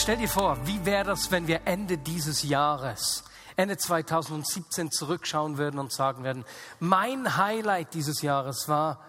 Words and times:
Stell 0.00 0.16
dir 0.16 0.30
vor, 0.30 0.56
wie 0.66 0.86
wäre 0.86 1.04
das, 1.04 1.30
wenn 1.30 1.46
wir 1.46 1.66
Ende 1.66 1.98
dieses 1.98 2.42
Jahres, 2.42 3.22
Ende 3.56 3.76
2017 3.76 4.90
zurückschauen 4.90 5.58
würden 5.58 5.78
und 5.78 5.92
sagen 5.92 6.24
würden, 6.24 6.46
mein 6.78 7.36
Highlight 7.36 7.92
dieses 7.92 8.22
Jahres 8.22 8.66
war, 8.66 9.04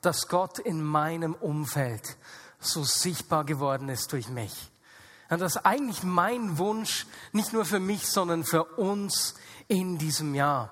dass 0.00 0.28
Gott 0.28 0.60
in 0.60 0.80
meinem 0.80 1.34
Umfeld 1.34 2.16
so 2.60 2.84
sichtbar 2.84 3.42
geworden 3.42 3.88
ist 3.88 4.12
durch 4.12 4.28
mich. 4.28 4.54
Und 5.28 5.40
das 5.40 5.56
ist 5.56 5.66
eigentlich 5.66 6.04
mein 6.04 6.56
Wunsch, 6.56 7.08
nicht 7.32 7.52
nur 7.52 7.64
für 7.64 7.80
mich, 7.80 8.06
sondern 8.06 8.44
für 8.44 8.62
uns 8.62 9.34
in 9.66 9.98
diesem 9.98 10.36
Jahr. 10.36 10.70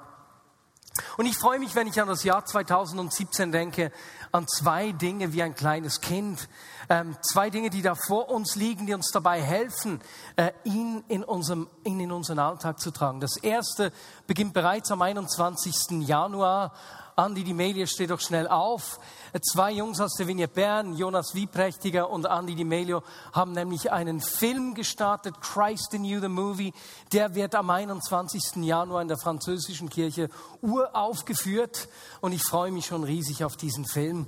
Und 1.16 1.26
ich 1.26 1.36
freue 1.36 1.58
mich, 1.58 1.74
wenn 1.74 1.88
ich 1.88 2.00
an 2.00 2.08
das 2.08 2.22
Jahr 2.22 2.44
2017 2.44 3.50
denke, 3.50 3.90
an 4.32 4.46
zwei 4.46 4.92
Dinge 4.92 5.32
wie 5.32 5.42
ein 5.42 5.54
kleines 5.54 6.00
Kind. 6.00 6.48
Ähm, 6.88 7.16
zwei 7.20 7.50
Dinge, 7.50 7.70
die 7.70 7.82
da 7.82 7.94
vor 7.94 8.30
uns 8.30 8.54
liegen, 8.56 8.86
die 8.86 8.94
uns 8.94 9.10
dabei 9.12 9.42
helfen, 9.42 10.00
äh, 10.36 10.52
ihn, 10.64 11.04
in 11.08 11.24
unserem, 11.24 11.68
ihn 11.84 12.00
in 12.00 12.12
unseren 12.12 12.38
Alltag 12.38 12.80
zu 12.80 12.90
tragen. 12.90 13.20
Das 13.20 13.36
erste 13.36 13.92
beginnt 14.26 14.54
bereits 14.54 14.90
am 14.90 15.02
21. 15.02 16.06
Januar 16.06 16.72
Andi 17.18 17.44
Di 17.44 17.54
Melia, 17.54 17.86
steh 17.86 18.06
doch 18.06 18.20
schnell 18.20 18.46
auf. 18.46 19.00
Zwei 19.40 19.72
Jungs 19.72 20.00
aus 20.02 20.16
der 20.18 20.26
Vignette 20.26 20.52
Bern, 20.52 20.94
Jonas 20.96 21.34
Wieprächtiger 21.34 22.10
und 22.10 22.26
Andi 22.26 22.54
Di 22.54 22.64
Melio, 22.64 23.02
haben 23.32 23.52
nämlich 23.52 23.90
einen 23.90 24.20
Film 24.20 24.74
gestartet, 24.74 25.40
Christ 25.40 25.94
in 25.94 26.04
You, 26.04 26.20
the 26.20 26.28
Movie. 26.28 26.74
Der 27.12 27.34
wird 27.34 27.54
am 27.54 27.70
21. 27.70 28.56
Januar 28.56 29.00
in 29.00 29.08
der 29.08 29.16
französischen 29.16 29.88
Kirche 29.88 30.28
uraufgeführt 30.60 31.88
und 32.20 32.32
ich 32.32 32.42
freue 32.42 32.70
mich 32.70 32.84
schon 32.84 33.02
riesig 33.02 33.44
auf 33.44 33.56
diesen 33.56 33.86
Film. 33.86 34.26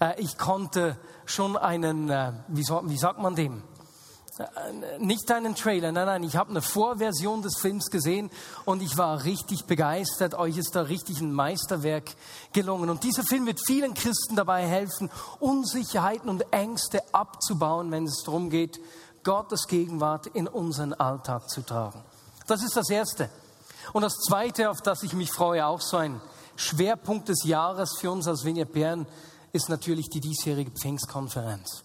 Äh, 0.00 0.22
ich 0.22 0.38
konnte 0.38 0.96
schon 1.24 1.56
einen, 1.56 2.08
äh, 2.08 2.34
wie 2.46 2.96
sagt 2.96 3.18
man 3.18 3.34
dem? 3.34 3.64
Äh, 4.38 4.98
nicht 4.98 5.30
einen 5.30 5.54
Trailer, 5.54 5.92
nein, 5.92 6.06
nein, 6.06 6.22
ich 6.22 6.36
habe 6.36 6.50
eine 6.50 6.62
Vorversion 6.62 7.42
des 7.42 7.58
Films 7.58 7.90
gesehen 7.90 8.30
und 8.64 8.82
ich 8.82 8.96
war 8.96 9.24
richtig 9.24 9.64
begeistert. 9.64 10.34
Euch 10.34 10.56
ist 10.56 10.74
da 10.76 10.82
richtig 10.82 11.20
ein 11.20 11.32
Meisterwerk 11.32 12.14
gelungen. 12.52 12.88
Und 12.90 13.04
dieser 13.04 13.24
Film 13.24 13.46
wird 13.46 13.60
vielen 13.66 13.94
Christen 13.94 14.36
dabei 14.36 14.66
helfen, 14.66 15.10
Unsicherheiten 15.40 16.28
und 16.28 16.52
Ängste 16.52 17.02
abzubauen, 17.12 17.90
wenn 17.90 18.04
es 18.04 18.22
darum 18.24 18.50
geht, 18.50 18.80
Gottes 19.24 19.66
Gegenwart 19.66 20.26
in 20.28 20.46
unseren 20.46 20.94
Alltag 20.94 21.50
zu 21.50 21.62
tragen. 21.62 22.00
Das 22.46 22.62
ist 22.62 22.76
das 22.76 22.88
Erste. 22.88 23.28
Und 23.92 24.02
das 24.02 24.14
Zweite, 24.14 24.70
auf 24.70 24.80
das 24.80 25.02
ich 25.02 25.14
mich 25.14 25.32
freue, 25.32 25.66
auch 25.66 25.80
so 25.80 25.96
ein 25.96 26.20
Schwerpunkt 26.56 27.28
des 27.28 27.44
Jahres 27.44 27.96
für 27.98 28.10
uns 28.10 28.28
als 28.28 28.44
Vignette 28.44 28.72
Bern, 28.72 29.06
ist 29.52 29.68
natürlich 29.68 30.08
die 30.08 30.20
diesjährige 30.20 30.70
Pfingstkonferenz. 30.70 31.82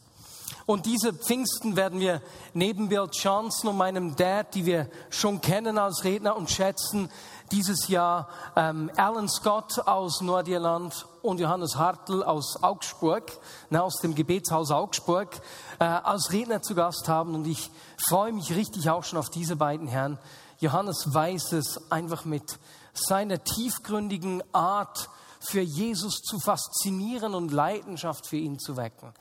Und 0.65 0.85
diese 0.85 1.13
Pfingsten 1.13 1.75
werden 1.75 1.99
wir 1.99 2.21
neben 2.53 2.89
Bill 2.89 3.09
Johnson 3.11 3.71
und 3.71 3.77
meinem 3.77 4.15
Dad, 4.15 4.55
die 4.55 4.65
wir 4.65 4.89
schon 5.09 5.41
kennen 5.41 5.77
als 5.77 6.03
Redner 6.03 6.35
und 6.35 6.49
schätzen, 6.49 7.09
dieses 7.51 7.87
Jahr 7.87 8.29
ähm, 8.55 8.89
Alan 8.95 9.29
Scott 9.29 9.79
aus 9.85 10.21
Nordirland 10.21 11.05
und 11.21 11.39
Johannes 11.39 11.75
Hartl 11.75 12.23
aus 12.23 12.63
Augsburg, 12.63 13.31
ne, 13.69 13.83
aus 13.83 13.97
dem 14.01 14.15
Gebetshaus 14.15 14.71
Augsburg, 14.71 15.41
äh, 15.79 15.83
als 15.83 16.31
Redner 16.31 16.61
zu 16.61 16.75
Gast 16.75 17.07
haben. 17.07 17.35
Und 17.35 17.45
ich 17.45 17.69
freue 18.07 18.31
mich 18.31 18.55
richtig 18.55 18.89
auch 18.89 19.03
schon 19.03 19.19
auf 19.19 19.29
diese 19.29 19.55
beiden 19.55 19.87
Herren. 19.87 20.17
Johannes 20.59 21.13
weiß 21.13 21.51
es 21.53 21.91
einfach 21.91 22.25
mit 22.25 22.57
seiner 22.93 23.43
tiefgründigen 23.43 24.43
Art, 24.53 25.09
für 25.45 25.61
Jesus 25.61 26.21
zu 26.21 26.39
faszinieren 26.39 27.35
und 27.35 27.51
Leidenschaft 27.51 28.27
für 28.27 28.37
ihn 28.37 28.59
zu 28.59 28.77
wecken. 28.77 29.13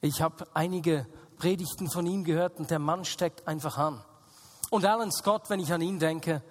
Ich 0.00 0.22
habe 0.22 0.46
einige 0.54 1.06
Predigten 1.38 1.90
von 1.90 2.06
ihm 2.06 2.22
gehört 2.22 2.58
und 2.58 2.70
der 2.70 2.78
Mann 2.78 3.04
steckt 3.04 3.48
einfach 3.48 3.78
an. 3.78 4.00
Und 4.70 4.84
Alan 4.84 5.10
Scott, 5.10 5.50
wenn 5.50 5.60
ich 5.60 5.72
an 5.72 5.80
ihn 5.80 5.98
denke, 5.98 6.42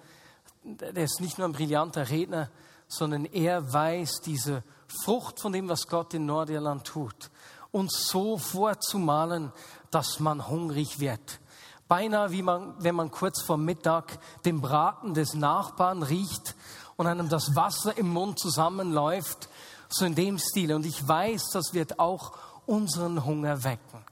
der 0.62 1.04
ist 1.04 1.20
nicht 1.20 1.38
nur 1.38 1.48
ein 1.48 1.52
brillanter 1.52 2.10
Redner, 2.10 2.50
sondern 2.88 3.24
er 3.26 3.72
weiß 3.72 4.20
diese 4.24 4.62
Frucht 5.02 5.40
von 5.40 5.52
dem, 5.52 5.68
was 5.68 5.86
Gott 5.86 6.14
in 6.14 6.26
Nordirland 6.26 6.84
tut, 6.84 7.30
uns 7.70 8.08
so 8.08 8.38
vorzumalen, 8.38 9.52
dass 9.90 10.20
man 10.20 10.48
hungrig 10.48 11.00
wird. 11.00 11.40
Beinahe 11.86 12.30
wie 12.30 12.42
man, 12.42 12.74
wenn 12.78 12.94
man 12.94 13.10
kurz 13.10 13.42
vor 13.42 13.56
Mittag 13.56 14.18
den 14.44 14.60
Braten 14.60 15.14
des 15.14 15.32
Nachbarn 15.32 16.02
riecht 16.02 16.54
und 16.96 17.06
einem 17.06 17.30
das 17.30 17.56
Wasser 17.56 17.96
im 17.96 18.10
Mund 18.10 18.38
zusammenläuft, 18.38 19.48
so 19.88 20.04
in 20.04 20.14
dem 20.14 20.38
Stil. 20.38 20.74
Und 20.74 20.84
ich 20.84 21.06
weiß, 21.06 21.50
das 21.52 21.72
wird 21.72 21.98
auch 21.98 22.32
unseren 22.68 23.24
Hunger 23.24 23.64
wecken. 23.64 24.04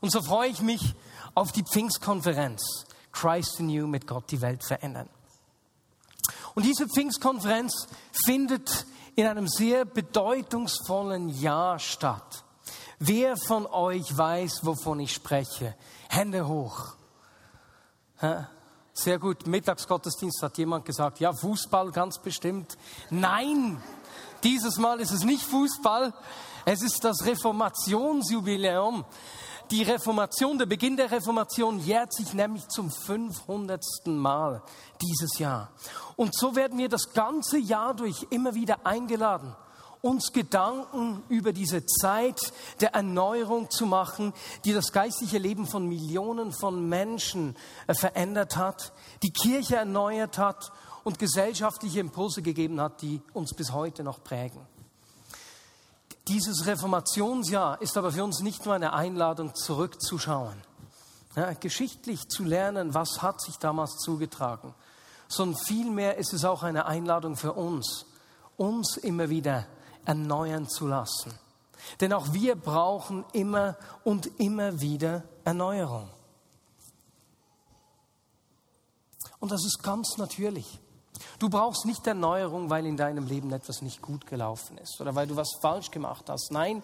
Und 0.00 0.12
so 0.12 0.22
freue 0.22 0.50
ich 0.50 0.60
mich 0.60 0.94
auf 1.34 1.50
die 1.50 1.64
Pfingstkonferenz 1.64 2.86
Christ 3.10 3.58
in 3.58 3.70
You 3.70 3.86
mit 3.86 4.06
Gott 4.06 4.30
die 4.30 4.40
Welt 4.40 4.62
verändern. 4.64 5.08
Und 6.54 6.64
diese 6.64 6.88
Pfingstkonferenz 6.88 7.88
findet 8.24 8.86
in 9.16 9.26
einem 9.26 9.48
sehr 9.48 9.84
bedeutungsvollen 9.84 11.28
Jahr 11.28 11.78
statt. 11.78 12.44
Wer 12.98 13.36
von 13.36 13.66
euch 13.66 14.16
weiß, 14.16 14.64
wovon 14.64 15.00
ich 15.00 15.12
spreche? 15.12 15.74
Hände 16.08 16.46
hoch. 16.46 16.94
Sehr 18.92 19.18
gut, 19.18 19.46
Mittagsgottesdienst 19.46 20.42
hat 20.42 20.58
jemand 20.58 20.84
gesagt, 20.84 21.18
ja, 21.20 21.32
Fußball 21.32 21.90
ganz 21.90 22.18
bestimmt. 22.18 22.76
Nein, 23.10 23.82
dieses 24.44 24.76
Mal 24.76 25.00
ist 25.00 25.10
es 25.10 25.24
nicht 25.24 25.42
Fußball, 25.42 26.12
es 26.64 26.82
ist 26.82 27.04
das 27.04 27.24
Reformationsjubiläum. 27.26 29.04
Die 29.70 29.82
Reformation, 29.82 30.58
der 30.58 30.66
Beginn 30.66 30.96
der 30.96 31.10
Reformation 31.10 31.78
jährt 31.78 32.12
sich 32.12 32.34
nämlich 32.34 32.68
zum 32.68 32.90
500. 32.90 33.82
Mal 34.06 34.62
dieses 35.00 35.38
Jahr. 35.38 35.70
Und 36.16 36.34
so 36.34 36.54
werden 36.54 36.78
wir 36.78 36.88
das 36.88 37.12
ganze 37.12 37.58
Jahr 37.58 37.94
durch 37.94 38.26
immer 38.30 38.54
wieder 38.54 38.86
eingeladen, 38.86 39.54
uns 40.02 40.32
Gedanken 40.32 41.22
über 41.30 41.54
diese 41.54 41.86
Zeit 41.86 42.52
der 42.80 42.94
Erneuerung 42.94 43.70
zu 43.70 43.86
machen, 43.86 44.34
die 44.66 44.74
das 44.74 44.92
geistliche 44.92 45.38
Leben 45.38 45.66
von 45.66 45.88
Millionen 45.88 46.52
von 46.52 46.86
Menschen 46.88 47.56
äh, 47.86 47.94
verändert 47.94 48.56
hat, 48.56 48.92
die 49.22 49.32
Kirche 49.32 49.76
erneuert 49.76 50.36
hat 50.36 50.72
und 51.04 51.18
gesellschaftliche 51.18 52.00
Impulse 52.00 52.42
gegeben 52.42 52.80
hat, 52.82 53.00
die 53.00 53.22
uns 53.32 53.54
bis 53.54 53.72
heute 53.72 54.04
noch 54.04 54.22
prägen. 54.22 54.60
Dieses 56.28 56.66
Reformationsjahr 56.66 57.82
ist 57.82 57.96
aber 57.98 58.10
für 58.12 58.24
uns 58.24 58.40
nicht 58.40 58.64
nur 58.64 58.74
eine 58.74 58.94
Einladung, 58.94 59.54
zurückzuschauen, 59.54 60.56
ja, 61.36 61.52
geschichtlich 61.52 62.28
zu 62.28 62.44
lernen, 62.44 62.94
was 62.94 63.20
hat 63.20 63.42
sich 63.42 63.58
damals 63.58 63.96
zugetragen, 63.98 64.74
sondern 65.28 65.60
vielmehr 65.60 66.16
ist 66.16 66.32
es 66.32 66.44
auch 66.44 66.62
eine 66.62 66.86
Einladung 66.86 67.36
für 67.36 67.52
uns, 67.52 68.06
uns 68.56 68.96
immer 68.96 69.28
wieder 69.28 69.66
erneuern 70.06 70.68
zu 70.68 70.86
lassen. 70.86 71.38
Denn 72.00 72.12
auch 72.14 72.32
wir 72.32 72.56
brauchen 72.56 73.24
immer 73.32 73.76
und 74.04 74.40
immer 74.40 74.80
wieder 74.80 75.24
Erneuerung. 75.44 76.08
Und 79.40 79.52
das 79.52 79.64
ist 79.66 79.82
ganz 79.82 80.16
natürlich. 80.16 80.80
Du 81.38 81.48
brauchst 81.48 81.84
nicht 81.84 82.06
Erneuerung, 82.06 82.70
weil 82.70 82.86
in 82.86 82.96
deinem 82.96 83.26
Leben 83.26 83.52
etwas 83.52 83.82
nicht 83.82 84.02
gut 84.02 84.26
gelaufen 84.26 84.78
ist 84.78 85.00
oder 85.00 85.14
weil 85.14 85.26
du 85.26 85.36
was 85.36 85.56
falsch 85.60 85.90
gemacht 85.90 86.28
hast. 86.28 86.50
Nein, 86.50 86.82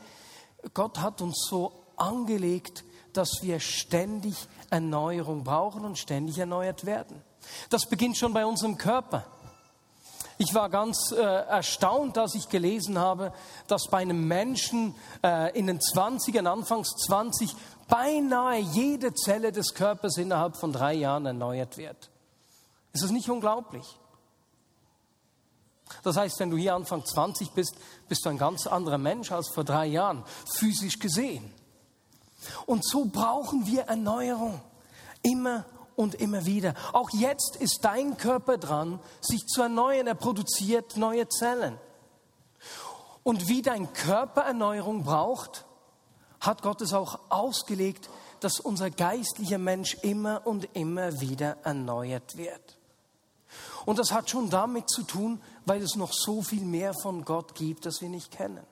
Gott 0.75 1.01
hat 1.01 1.21
uns 1.21 1.47
so 1.49 1.73
angelegt, 1.97 2.85
dass 3.13 3.43
wir 3.43 3.61
ständig 3.61 4.37
Erneuerung 4.71 5.45
brauchen 5.45 5.85
und 5.85 5.99
ständig 5.99 6.39
erneuert 6.39 6.87
werden. 6.87 7.23
Das 7.71 7.87
beginnt 7.87 8.17
schon 8.17 8.33
bei 8.33 8.47
unserem 8.47 8.77
Körper. 8.77 9.27
Ich 10.39 10.55
war 10.55 10.71
ganz 10.71 11.13
äh, 11.13 11.21
erstaunt, 11.21 12.17
als 12.17 12.35
ich 12.35 12.49
gelesen 12.49 12.99
habe, 12.99 13.33
dass 13.67 13.89
bei 13.91 13.99
einem 13.99 14.27
Menschen 14.27 14.95
äh, 15.23 15.57
in 15.59 15.67
den 15.67 15.79
20ern, 15.79 16.47
Anfangs 16.47 16.89
20, 17.07 17.55
beinahe 17.89 18.59
jede 18.59 19.13
Zelle 19.13 19.53
des 19.53 19.75
Körpers 19.75 20.17
innerhalb 20.17 20.57
von 20.57 20.73
drei 20.73 20.95
Jahren 20.95 21.27
erneuert 21.27 21.77
wird. 21.77 22.11
Ist 22.93 23.05
das 23.05 23.11
nicht 23.11 23.29
unglaublich? 23.29 23.85
Das 26.03 26.17
heißt, 26.17 26.39
wenn 26.41 26.51
du 26.51 26.57
hier 26.57 26.75
Anfang 26.75 27.05
20 27.05 27.51
bist, 27.51 27.75
bist 28.09 28.25
du 28.25 28.31
ein 28.31 28.39
ganz 28.39 28.67
anderer 28.67 28.99
Mensch 28.99 29.33
als 29.33 29.49
vor 29.49 29.65
drei 29.65 29.87
Jahren, 29.87 30.25
physisch 30.57 30.99
gesehen. 30.99 31.53
Und 32.67 32.87
so 32.87 33.05
brauchen 33.05 33.67
wir 33.67 33.83
Erneuerung. 33.83 34.61
Immer 35.23 35.65
und 35.97 36.15
immer 36.15 36.47
wieder. 36.47 36.75
Auch 36.93 37.11
jetzt 37.11 37.57
ist 37.57 37.81
dein 37.83 38.17
Körper 38.17 38.57
dran, 38.57 39.01
sich 39.21 39.47
zu 39.47 39.63
erneuern. 39.63 40.07
Er 40.07 40.15
produziert 40.15 40.97
neue 40.97 41.29
Zellen. 41.29 41.79
Und 43.23 43.49
wie 43.49 43.61
dein 43.61 43.93
Körper 43.93 44.43
Erneuerung 44.43 45.05
braucht, 45.05 45.67
hat 46.41 46.63
Gott 46.63 46.81
es 46.81 46.95
auch 46.95 47.19
ausgelegt, 47.29 48.09
dass 48.41 48.61
unser 48.61 48.91
geistlicher 48.91 49.59
Mensch 49.59 49.95
immer 50.03 50.47
und 50.47 50.75
immer 50.75 51.21
wieder 51.21 51.59
erneuert 51.65 52.39
wird. 52.39 52.79
Und 53.85 53.99
das 53.99 54.13
hat 54.13 54.31
schon 54.31 54.49
damit 54.49 54.89
zu 54.89 55.03
tun, 55.03 55.43
weil 55.67 55.83
es 55.83 55.97
noch 55.97 56.13
so 56.13 56.43
viel 56.43 56.65
mehr 56.65 56.93
von 57.03 57.25
Gott 57.25 57.55
gibt, 57.55 57.87
das 57.87 58.01
wir 58.01 58.09
nicht 58.09 58.31
kennen. 58.31 58.65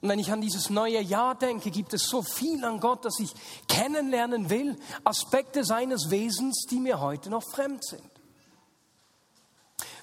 Und 0.00 0.10
wenn 0.10 0.18
ich 0.20 0.30
an 0.30 0.40
dieses 0.40 0.70
neue 0.70 1.00
Jahr 1.00 1.34
denke, 1.34 1.70
gibt 1.70 1.92
es 1.92 2.04
so 2.04 2.22
viel 2.22 2.64
an 2.64 2.78
Gott, 2.78 3.04
das 3.04 3.18
ich 3.18 3.32
kennenlernen 3.66 4.48
will, 4.48 4.76
Aspekte 5.02 5.64
seines 5.64 6.10
Wesens, 6.10 6.66
die 6.70 6.78
mir 6.78 7.00
heute 7.00 7.30
noch 7.30 7.42
fremd 7.52 7.84
sind. 7.84 8.02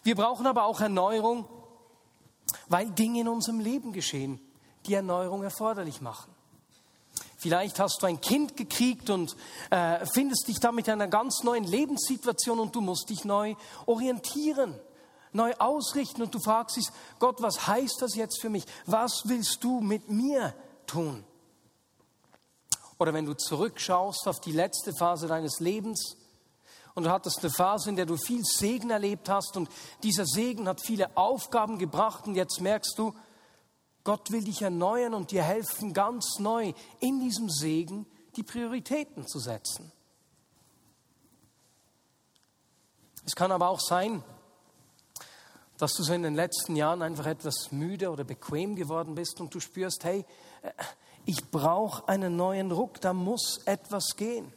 Wir 0.03 0.15
brauchen 0.15 0.47
aber 0.47 0.65
auch 0.65 0.81
Erneuerung, 0.81 1.45
weil 2.67 2.91
Dinge 2.91 3.21
in 3.21 3.27
unserem 3.29 3.59
Leben 3.59 3.93
geschehen, 3.93 4.39
die 4.85 4.93
Erneuerung 4.93 5.43
erforderlich 5.43 6.01
machen. 6.01 6.31
Vielleicht 7.37 7.79
hast 7.79 8.01
du 8.01 8.07
ein 8.07 8.19
Kind 8.19 8.57
gekriegt 8.57 9.09
und 9.09 9.35
äh, 9.69 10.05
findest 10.05 10.47
dich 10.47 10.59
damit 10.59 10.87
in 10.87 10.93
einer 10.93 11.07
ganz 11.07 11.43
neuen 11.43 11.63
Lebenssituation 11.63 12.59
und 12.59 12.75
du 12.75 12.81
musst 12.81 13.09
dich 13.09 13.23
neu 13.23 13.55
orientieren 13.85 14.75
neu 15.35 15.53
ausrichten 15.59 16.23
und 16.23 16.33
du 16.33 16.39
fragst 16.39 16.77
dich, 16.77 16.87
Gott, 17.19 17.41
was 17.41 17.67
heißt 17.67 18.01
das 18.01 18.15
jetzt 18.15 18.41
für 18.41 18.49
mich? 18.49 18.65
Was 18.85 19.23
willst 19.25 19.63
du 19.63 19.81
mit 19.81 20.09
mir 20.09 20.55
tun? 20.87 21.23
Oder 22.97 23.13
wenn 23.13 23.25
du 23.25 23.33
zurückschaust 23.33 24.27
auf 24.27 24.39
die 24.39 24.53
letzte 24.53 24.93
Phase 24.93 25.27
deines 25.27 25.59
Lebens 25.59 26.15
und 26.93 27.03
du 27.03 27.11
hattest 27.11 27.39
eine 27.39 27.51
Phase, 27.51 27.89
in 27.89 27.97
der 27.97 28.05
du 28.05 28.15
viel 28.15 28.43
Segen 28.43 28.89
erlebt 28.89 29.27
hast 29.27 29.57
und 29.57 29.69
dieser 30.01 30.25
Segen 30.25 30.67
hat 30.67 30.81
viele 30.81 31.15
Aufgaben 31.17 31.77
gebracht 31.77 32.25
und 32.25 32.35
jetzt 32.35 32.61
merkst 32.61 32.97
du, 32.97 33.13
Gott 34.05 34.31
will 34.31 34.43
dich 34.43 34.61
erneuern 34.61 35.13
und 35.13 35.31
dir 35.31 35.43
helfen, 35.43 35.93
ganz 35.93 36.39
neu 36.39 36.73
in 36.99 37.19
diesem 37.19 37.49
Segen 37.49 38.05
die 38.35 38.43
Prioritäten 38.43 39.27
zu 39.27 39.39
setzen. 39.39 39.91
Es 43.25 43.35
kann 43.35 43.51
aber 43.51 43.69
auch 43.69 43.79
sein, 43.79 44.23
dass 45.77 45.93
du 45.93 46.03
so 46.03 46.13
in 46.13 46.23
den 46.23 46.35
letzten 46.35 46.75
Jahren 46.75 47.01
einfach 47.01 47.25
etwas 47.25 47.71
müde 47.71 48.09
oder 48.09 48.23
bequem 48.23 48.75
geworden 48.75 49.15
bist 49.15 49.41
und 49.41 49.53
du 49.53 49.59
spürst, 49.59 50.03
hey, 50.03 50.25
äh, 50.61 50.71
ich 51.25 51.49
brauche 51.49 52.07
einen 52.07 52.35
neuen 52.35 52.71
Ruck, 52.71 53.01
da 53.01 53.13
muss 53.13 53.59
etwas 53.65 54.15
gehen. 54.15 54.53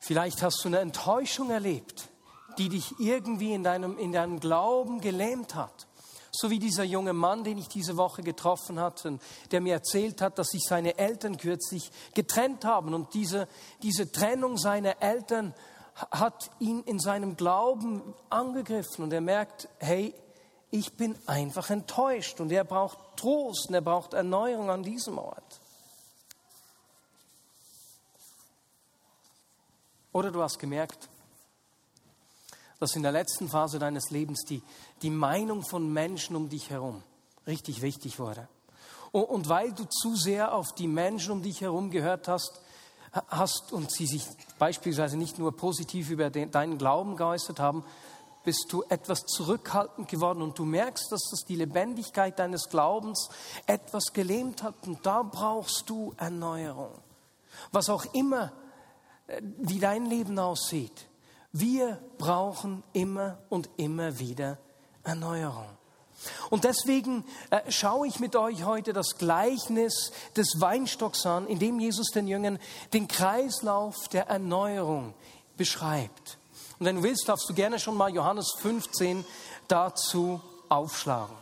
Vielleicht 0.00 0.42
hast 0.42 0.64
du 0.64 0.68
eine 0.68 0.78
Enttäuschung 0.78 1.50
erlebt, 1.50 2.08
die 2.58 2.68
dich 2.68 2.98
irgendwie 2.98 3.52
in 3.52 3.62
deinem, 3.62 3.96
in 3.96 4.12
deinem 4.12 4.40
Glauben 4.40 5.00
gelähmt 5.00 5.54
hat. 5.54 5.86
So 6.32 6.50
wie 6.50 6.58
dieser 6.58 6.84
junge 6.84 7.12
Mann, 7.12 7.44
den 7.44 7.58
ich 7.58 7.68
diese 7.68 7.96
Woche 7.96 8.22
getroffen 8.22 8.78
hatte, 8.78 9.18
der 9.50 9.60
mir 9.60 9.74
erzählt 9.74 10.20
hat, 10.20 10.38
dass 10.38 10.48
sich 10.48 10.62
seine 10.66 10.96
Eltern 10.96 11.36
kürzlich 11.36 11.90
getrennt 12.14 12.64
haben 12.64 12.94
und 12.94 13.14
diese, 13.14 13.48
diese 13.82 14.10
Trennung 14.10 14.56
seiner 14.56 15.02
Eltern 15.02 15.54
hat 16.10 16.50
ihn 16.58 16.82
in 16.84 16.98
seinem 16.98 17.36
Glauben 17.36 18.02
angegriffen 18.28 19.04
und 19.04 19.12
er 19.12 19.20
merkt, 19.20 19.68
hey, 19.78 20.14
ich 20.70 20.96
bin 20.96 21.16
einfach 21.26 21.70
enttäuscht 21.70 22.40
und 22.40 22.52
er 22.52 22.64
braucht 22.64 22.98
Trost 23.16 23.68
und 23.68 23.74
er 23.74 23.80
braucht 23.80 24.14
Erneuerung 24.14 24.70
an 24.70 24.82
diesem 24.82 25.18
Ort. 25.18 25.60
Oder 30.12 30.30
du 30.30 30.42
hast 30.42 30.58
gemerkt, 30.58 31.08
dass 32.78 32.96
in 32.96 33.02
der 33.02 33.12
letzten 33.12 33.48
Phase 33.48 33.78
deines 33.78 34.10
Lebens 34.10 34.44
die, 34.48 34.62
die 35.02 35.10
Meinung 35.10 35.62
von 35.62 35.92
Menschen 35.92 36.34
um 36.34 36.48
dich 36.48 36.70
herum 36.70 37.02
richtig 37.46 37.82
wichtig 37.82 38.18
wurde. 38.18 38.48
Und 39.12 39.48
weil 39.48 39.72
du 39.72 39.84
zu 39.84 40.14
sehr 40.16 40.54
auf 40.54 40.72
die 40.74 40.86
Menschen 40.86 41.32
um 41.32 41.42
dich 41.42 41.60
herum 41.60 41.90
gehört 41.90 42.28
hast, 42.28 42.60
hast 43.12 43.72
und 43.72 43.90
sie 43.90 44.06
sich 44.06 44.26
beispielsweise 44.58 45.16
nicht 45.16 45.38
nur 45.38 45.56
positiv 45.56 46.10
über 46.10 46.30
den, 46.30 46.50
deinen 46.50 46.78
Glauben 46.78 47.16
geäußert 47.16 47.58
haben, 47.58 47.84
bist 48.44 48.66
du 48.70 48.82
etwas 48.88 49.26
zurückhaltend 49.26 50.08
geworden 50.08 50.42
und 50.42 50.58
du 50.58 50.64
merkst, 50.64 51.12
dass 51.12 51.28
das 51.30 51.44
die 51.46 51.56
Lebendigkeit 51.56 52.38
deines 52.38 52.68
Glaubens 52.68 53.28
etwas 53.66 54.12
gelähmt 54.12 54.62
hat 54.62 54.74
und 54.86 55.04
da 55.04 55.22
brauchst 55.22 55.90
du 55.90 56.14
Erneuerung. 56.16 56.92
Was 57.72 57.90
auch 57.90 58.06
immer, 58.14 58.52
äh, 59.26 59.42
wie 59.58 59.78
dein 59.78 60.06
Leben 60.06 60.38
aussieht, 60.38 61.06
wir 61.52 61.98
brauchen 62.16 62.82
immer 62.92 63.38
und 63.48 63.68
immer 63.76 64.18
wieder 64.18 64.58
Erneuerung. 65.02 65.79
Und 66.50 66.64
deswegen 66.64 67.24
äh, 67.50 67.70
schaue 67.70 68.06
ich 68.06 68.20
mit 68.20 68.36
euch 68.36 68.64
heute 68.64 68.92
das 68.92 69.16
Gleichnis 69.16 70.12
des 70.36 70.60
Weinstocks 70.60 71.24
an, 71.24 71.46
in 71.46 71.58
dem 71.58 71.80
Jesus 71.80 72.08
den 72.08 72.28
Jüngern 72.28 72.58
den 72.92 73.08
Kreislauf 73.08 73.96
der 74.08 74.28
Erneuerung 74.28 75.14
beschreibt. 75.56 76.38
Und 76.78 76.86
wenn 76.86 76.96
du 76.96 77.02
willst, 77.02 77.28
darfst 77.28 77.48
du 77.48 77.54
gerne 77.54 77.78
schon 77.78 77.96
mal 77.96 78.12
Johannes 78.12 78.54
15 78.58 79.24
dazu 79.68 80.40
aufschlagen. 80.68 81.36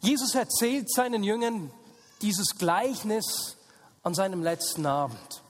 Jesus 0.00 0.34
erzählt 0.34 0.92
seinen 0.92 1.24
Jüngern 1.24 1.70
dieses 2.22 2.56
Gleichnis 2.58 3.56
an 4.02 4.14
seinem 4.14 4.42
letzten 4.42 4.86
Abend. 4.86 5.42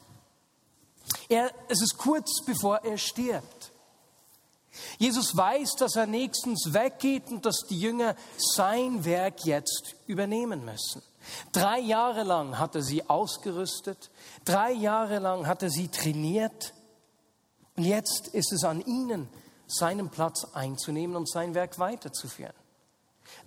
Er, 1.29 1.51
es 1.69 1.83
ist 1.83 1.97
kurz 1.99 2.43
bevor 2.45 2.79
er 2.85 2.99
stirbt. 2.99 3.58
Jesus 4.99 5.37
weiß, 5.37 5.77
dass 5.77 5.97
er 5.97 6.07
nächstens 6.07 6.73
weggeht 6.73 7.29
und 7.29 7.45
dass 7.47 7.61
die 7.69 7.81
Jünger 7.81 8.17
sein 8.37 9.05
Werk 9.05 9.45
jetzt 9.45 9.95
übernehmen 10.07 10.65
müssen. 10.65 11.03
Drei 11.53 11.79
Jahre 11.79 12.23
lang 12.23 12.59
hat 12.59 12.75
er 12.75 12.83
sie 12.83 13.09
ausgerüstet, 13.09 14.11
drei 14.45 14.73
Jahre 14.73 15.19
lang 15.19 15.47
hat 15.47 15.63
er 15.63 15.71
sie 15.71 15.89
trainiert 15.89 16.73
und 17.77 17.85
jetzt 17.85 18.29
ist 18.29 18.53
es 18.53 18.65
an 18.65 18.81
ihnen, 18.81 19.29
seinen 19.69 20.09
Platz 20.09 20.45
einzunehmen 20.53 21.17
und 21.17 21.31
sein 21.31 21.55
Werk 21.55 21.79
weiterzuführen. 21.79 22.55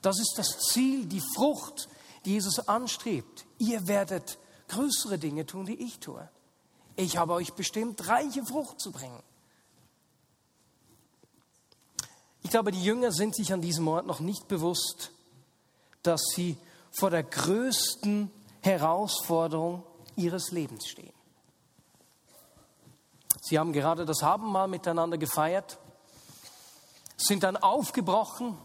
Das 0.02 0.20
ist 0.20 0.36
das 0.38 0.60
Ziel, 0.60 1.06
die 1.06 1.22
Frucht, 1.36 1.90
die 2.24 2.34
Jesus 2.34 2.60
anstrebt. 2.68 3.46
Ihr 3.58 3.88
werdet 3.88 4.38
größere 4.70 5.18
Dinge 5.18 5.46
tun, 5.46 5.66
die 5.66 5.84
ich 5.84 6.00
tue. 6.00 6.30
Ich 6.96 7.18
habe 7.18 7.34
euch 7.34 7.54
bestimmt, 7.54 8.08
reiche 8.08 8.46
Frucht 8.46 8.80
zu 8.80 8.92
bringen. 8.92 9.22
Ich 12.44 12.50
glaube, 12.50 12.72
die 12.72 12.84
Jünger 12.84 13.12
sind 13.12 13.36
sich 13.36 13.54
an 13.54 13.62
diesem 13.62 13.88
Ort 13.88 14.06
noch 14.06 14.20
nicht 14.20 14.48
bewusst, 14.48 15.12
dass 16.04 16.22
sie 16.36 16.58
vor 16.92 17.10
der 17.10 17.24
größten 17.24 18.32
Herausforderung 18.62 19.84
ihres 20.16 20.52
Lebens 20.52 20.88
stehen. 20.88 21.14
Sie 23.42 23.58
haben 23.58 23.74
gerade 23.74 24.06
das 24.06 24.24
Abendmahl 24.24 24.68
miteinander 24.68 25.18
gefeiert, 25.18 25.78
sind 27.18 27.44
dann 27.44 27.58
aufgebrochen 27.58 28.58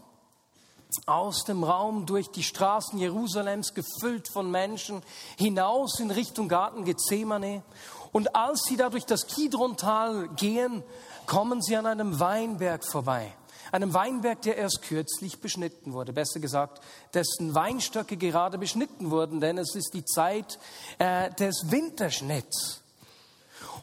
aus 1.05 1.43
dem 1.43 1.63
Raum 1.63 2.05
durch 2.05 2.29
die 2.29 2.43
Straßen 2.43 2.97
Jerusalems, 2.97 3.73
gefüllt 3.73 4.27
von 4.27 4.49
Menschen, 4.49 5.03
hinaus 5.37 5.99
in 5.99 6.11
Richtung 6.11 6.47
Garten 6.47 6.85
Gethsemane. 6.85 7.63
Und 8.11 8.35
als 8.35 8.63
sie 8.63 8.77
da 8.77 8.89
durch 8.89 9.05
das 9.05 9.27
Kidrontal 9.27 10.29
gehen, 10.29 10.83
kommen 11.25 11.61
sie 11.61 11.75
an 11.75 11.85
einem 11.85 12.19
Weinberg 12.19 12.85
vorbei 12.85 13.35
einem 13.71 13.93
Weinberg, 13.93 14.41
der 14.41 14.57
erst 14.57 14.81
kürzlich 14.83 15.39
beschnitten 15.39 15.93
wurde. 15.93 16.13
Besser 16.13 16.39
gesagt, 16.39 16.81
dessen 17.13 17.53
Weinstöcke 17.53 18.17
gerade 18.17 18.57
beschnitten 18.57 19.11
wurden, 19.11 19.39
denn 19.39 19.57
es 19.57 19.75
ist 19.75 19.93
die 19.93 20.05
Zeit 20.05 20.59
äh, 20.99 21.31
des 21.35 21.71
Winterschnitts. 21.71 22.81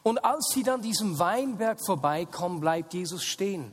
Und 0.02 0.24
als 0.24 0.50
sie 0.52 0.62
dann 0.62 0.82
diesem 0.82 1.18
Weinberg 1.18 1.78
vorbeikommen, 1.84 2.60
bleibt 2.60 2.94
Jesus 2.94 3.24
stehen, 3.24 3.72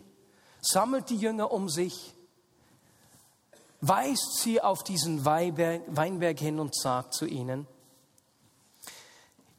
sammelt 0.62 1.10
die 1.10 1.18
Jünger 1.18 1.51
um 1.51 1.70
sich, 1.70 2.13
weist 3.82 4.38
sie 4.38 4.62
auf 4.62 4.84
diesen 4.84 5.25
Weinberg, 5.25 6.39
hin 6.39 6.60
und 6.60 6.75
sagt 6.75 7.13
zu 7.13 7.25
ihnen, 7.25 7.68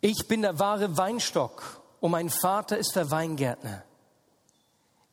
ich 0.00 0.26
bin 0.26 0.42
der 0.42 0.58
wahre 0.58 0.96
Weinstock 0.96 1.80
und 2.00 2.10
mein 2.10 2.30
Vater 2.30 2.78
ist 2.78 2.96
der 2.96 3.10
Weingärtner. 3.10 3.84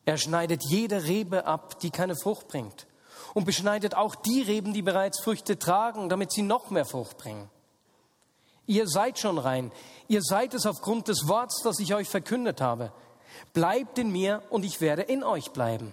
Er 0.04 0.16
schneidet 0.16 0.62
jede 0.64 1.04
Rebe 1.04 1.46
ab, 1.46 1.78
die 1.80 1.90
keine 1.90 2.16
Frucht 2.16 2.48
bringt. 2.48 2.86
Und 3.34 3.44
beschneidet 3.44 3.94
auch 3.94 4.14
die 4.14 4.42
Reben, 4.42 4.72
die 4.72 4.82
bereits 4.82 5.20
Früchte 5.20 5.58
tragen, 5.58 6.08
damit 6.08 6.32
sie 6.32 6.42
noch 6.42 6.70
mehr 6.70 6.84
Frucht 6.84 7.18
bringen. 7.18 7.48
Ihr 8.66 8.86
seid 8.88 9.18
schon 9.18 9.38
rein. 9.38 9.72
Ihr 10.08 10.22
seid 10.22 10.54
es 10.54 10.66
aufgrund 10.66 11.08
des 11.08 11.28
Worts, 11.28 11.62
das 11.62 11.78
ich 11.80 11.94
euch 11.94 12.08
verkündet 12.08 12.60
habe. 12.60 12.92
Bleibt 13.52 13.98
in 13.98 14.10
mir 14.10 14.42
und 14.50 14.64
ich 14.64 14.80
werde 14.80 15.02
in 15.02 15.22
euch 15.22 15.50
bleiben. 15.50 15.92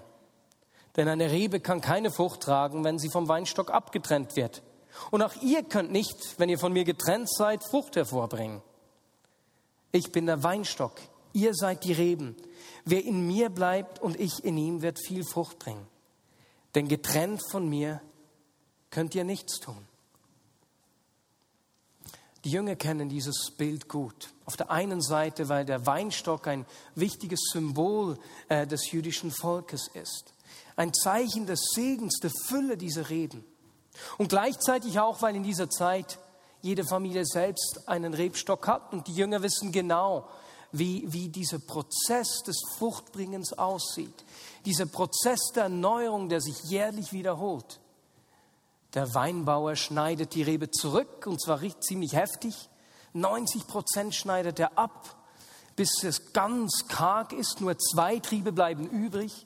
Denn 0.95 1.07
eine 1.07 1.31
Rebe 1.31 1.59
kann 1.59 1.81
keine 1.81 2.11
Frucht 2.11 2.41
tragen, 2.41 2.83
wenn 2.83 2.97
sie 2.97 3.09
vom 3.09 3.27
Weinstock 3.27 3.71
abgetrennt 3.71 4.35
wird. 4.35 4.63
Und 5.11 5.21
auch 5.21 5.33
ihr 5.41 5.63
könnt 5.63 5.91
nicht, 5.91 6.39
wenn 6.39 6.49
ihr 6.49 6.57
von 6.57 6.73
mir 6.73 6.83
getrennt 6.83 7.29
seid, 7.31 7.63
Frucht 7.63 7.95
hervorbringen. 7.95 8.61
Ich 9.91 10.11
bin 10.11 10.25
der 10.25 10.43
Weinstock, 10.43 10.93
ihr 11.33 11.53
seid 11.53 11.83
die 11.83 11.93
Reben. 11.93 12.35
Wer 12.85 13.03
in 13.03 13.27
mir 13.27 13.49
bleibt 13.49 13.99
und 13.99 14.19
ich 14.19 14.43
in 14.43 14.57
ihm, 14.57 14.81
wird 14.81 14.99
viel 15.05 15.23
Frucht 15.23 15.59
bringen. 15.59 15.85
Denn 16.75 16.87
getrennt 16.87 17.41
von 17.51 17.67
mir 17.67 18.01
könnt 18.89 19.15
ihr 19.15 19.23
nichts 19.23 19.59
tun. 19.59 19.87
Die 22.43 22.51
Jünger 22.51 22.75
kennen 22.75 23.09
dieses 23.09 23.51
Bild 23.57 23.89
gut. 23.89 24.29
Auf 24.45 24.55
der 24.55 24.71
einen 24.71 25.01
Seite, 25.01 25.49
weil 25.49 25.65
der 25.65 25.85
Weinstock 25.85 26.47
ein 26.47 26.65
wichtiges 26.95 27.49
Symbol 27.51 28.17
äh, 28.47 28.65
des 28.65 28.91
jüdischen 28.91 29.31
Volkes 29.31 29.89
ist. 29.93 30.33
Ein 30.75 30.93
Zeichen 30.93 31.45
des 31.45 31.59
Segens, 31.73 32.19
der 32.19 32.31
Fülle 32.45 32.77
dieser 32.77 33.09
Reben. 33.09 33.43
Und 34.17 34.29
gleichzeitig 34.29 34.99
auch, 34.99 35.21
weil 35.21 35.35
in 35.35 35.43
dieser 35.43 35.69
Zeit 35.69 36.19
jede 36.61 36.85
Familie 36.85 37.25
selbst 37.25 37.81
einen 37.87 38.13
Rebstock 38.13 38.67
hat 38.67 38.93
und 38.93 39.07
die 39.07 39.13
Jünger 39.13 39.41
wissen 39.41 39.71
genau, 39.71 40.29
wie, 40.77 41.03
wie 41.11 41.29
dieser 41.29 41.59
Prozess 41.59 42.43
des 42.45 42.57
Fruchtbringens 42.77 43.53
aussieht. 43.53 44.25
Dieser 44.65 44.85
Prozess 44.85 45.39
der 45.55 45.63
Erneuerung, 45.63 46.29
der 46.29 46.41
sich 46.41 46.63
jährlich 46.63 47.13
wiederholt. 47.13 47.79
Der 48.93 49.13
Weinbauer 49.13 49.75
schneidet 49.75 50.33
die 50.33 50.43
Rebe 50.43 50.71
zurück 50.71 51.27
und 51.27 51.41
zwar 51.41 51.61
ziemlich 51.81 52.13
heftig. 52.13 52.69
90 53.13 53.67
Prozent 53.67 54.15
schneidet 54.15 54.59
er 54.59 54.77
ab, 54.77 55.15
bis 55.75 56.03
es 56.03 56.33
ganz 56.33 56.85
karg 56.87 57.33
ist. 57.33 57.61
Nur 57.61 57.77
zwei 57.77 58.19
Triebe 58.19 58.51
bleiben 58.51 58.89
übrig. 58.89 59.45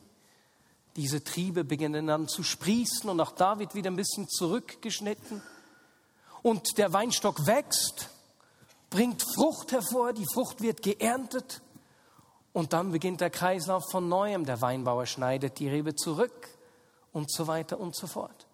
Diese 0.95 1.23
Triebe 1.23 1.63
beginnen 1.63 2.07
dann 2.07 2.27
zu 2.27 2.43
sprießen 2.43 3.09
und 3.09 3.19
auch 3.19 3.31
da 3.31 3.59
wird 3.59 3.75
wieder 3.75 3.89
ein 3.89 3.95
bisschen 3.95 4.27
zurückgeschnitten. 4.27 5.41
Und 6.41 6.77
der 6.77 6.91
Weinstock 6.91 7.45
wächst, 7.45 8.09
bringt 8.91 9.23
Frucht 9.35 9.71
hervor, 9.71 10.13
die 10.13 10.27
Frucht 10.31 10.61
wird 10.61 10.83
geerntet 10.83 11.63
und 12.53 12.73
dann 12.73 12.91
beginnt 12.91 13.21
der 13.21 13.31
Kreislauf 13.31 13.83
von 13.89 14.07
neuem. 14.07 14.45
Der 14.45 14.61
Weinbauer 14.61 15.07
schneidet 15.07 15.57
die 15.57 15.69
Rebe 15.69 15.95
zurück 15.95 16.49
und 17.11 17.31
so 17.31 17.47
weiter 17.47 17.79
und 17.79 17.95
so 17.95 18.05
fort. 18.05 18.45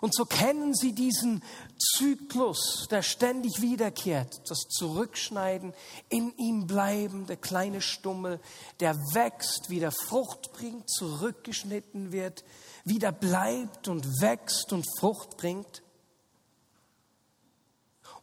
Und 0.00 0.14
so 0.14 0.24
kennen 0.24 0.74
sie 0.74 0.92
diesen 0.92 1.42
Zyklus, 1.78 2.88
der 2.90 3.02
ständig 3.02 3.60
wiederkehrt, 3.60 4.40
das 4.48 4.60
Zurückschneiden, 4.68 5.74
in 6.08 6.34
ihm 6.36 6.66
bleiben, 6.66 7.26
der 7.26 7.36
kleine 7.36 7.80
Stummel, 7.80 8.40
der 8.80 8.96
wächst, 9.12 9.70
wieder 9.70 9.92
Frucht 9.92 10.52
bringt, 10.52 10.90
zurückgeschnitten 10.90 12.12
wird, 12.12 12.44
wieder 12.84 13.12
bleibt 13.12 13.88
und 13.88 14.20
wächst 14.20 14.72
und 14.72 14.86
Frucht 14.98 15.36
bringt. 15.36 15.82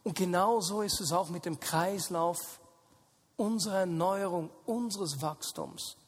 Und 0.08 0.14
genau 0.16 0.62
so 0.62 0.80
ist 0.80 1.02
es 1.02 1.12
auch 1.12 1.28
mit 1.28 1.44
dem 1.44 1.60
Kreislauf 1.60 2.38
unserer 3.36 3.80
Erneuerung, 3.80 4.48
unseres 4.64 5.20
Wachstums. 5.20 5.98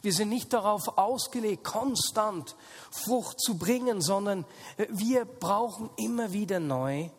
Wir 0.00 0.12
sind 0.12 0.30
nicht 0.30 0.52
darauf 0.52 0.98
ausgelegt, 0.98 1.62
konstant 1.62 2.56
Frucht 2.90 3.40
zu 3.40 3.58
bringen, 3.58 4.02
sondern 4.02 4.44
wir 4.88 5.24
brauchen 5.24 5.88
immer 5.96 6.32
wieder 6.32 6.58
neu 6.58 7.10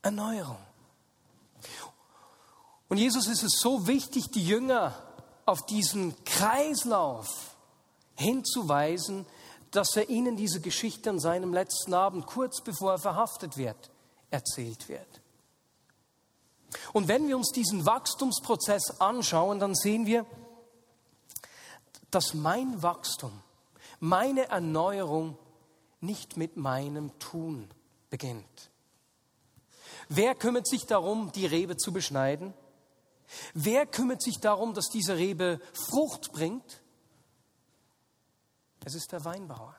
Erneuerung. 0.00 0.56
Und 2.88 2.96
Jesus 2.96 3.26
ist 3.26 3.42
es 3.42 3.60
so 3.60 3.86
wichtig, 3.86 4.30
die 4.30 4.46
Jünger 4.46 4.94
auf 5.44 5.66
diesen 5.66 6.14
Kreislauf 6.24 7.28
hinzuweisen, 8.14 9.26
dass 9.70 9.96
er 9.96 10.08
ihnen 10.08 10.36
diese 10.36 10.60
Geschichte 10.60 11.10
an 11.10 11.20
seinem 11.20 11.52
letzten 11.52 11.94
Abend, 11.94 12.26
kurz 12.26 12.62
bevor 12.62 12.92
er 12.92 12.98
verhaftet 12.98 13.56
wird, 13.56 13.90
erzählt 14.30 14.88
wird. 14.88 15.20
Und 16.92 17.08
wenn 17.08 17.28
wir 17.28 17.36
uns 17.36 17.50
diesen 17.50 17.86
Wachstumsprozess 17.86 19.00
anschauen, 19.00 19.58
dann 19.58 19.74
sehen 19.74 20.06
wir, 20.06 20.26
dass 22.10 22.34
mein 22.34 22.82
Wachstum, 22.82 23.32
meine 24.00 24.48
Erneuerung 24.48 25.36
nicht 26.00 26.36
mit 26.36 26.56
meinem 26.56 27.16
Tun 27.18 27.68
beginnt. 28.08 28.70
Wer 30.08 30.34
kümmert 30.34 30.66
sich 30.66 30.86
darum, 30.86 31.30
die 31.32 31.46
Rebe 31.46 31.76
zu 31.76 31.92
beschneiden? 31.92 32.54
Wer 33.54 33.86
kümmert 33.86 34.22
sich 34.22 34.40
darum, 34.40 34.74
dass 34.74 34.88
diese 34.88 35.16
Rebe 35.16 35.60
Frucht 35.72 36.32
bringt? 36.32 36.79
Es 38.84 38.94
ist 38.94 39.12
der 39.12 39.24
Weinbauer. 39.24 39.74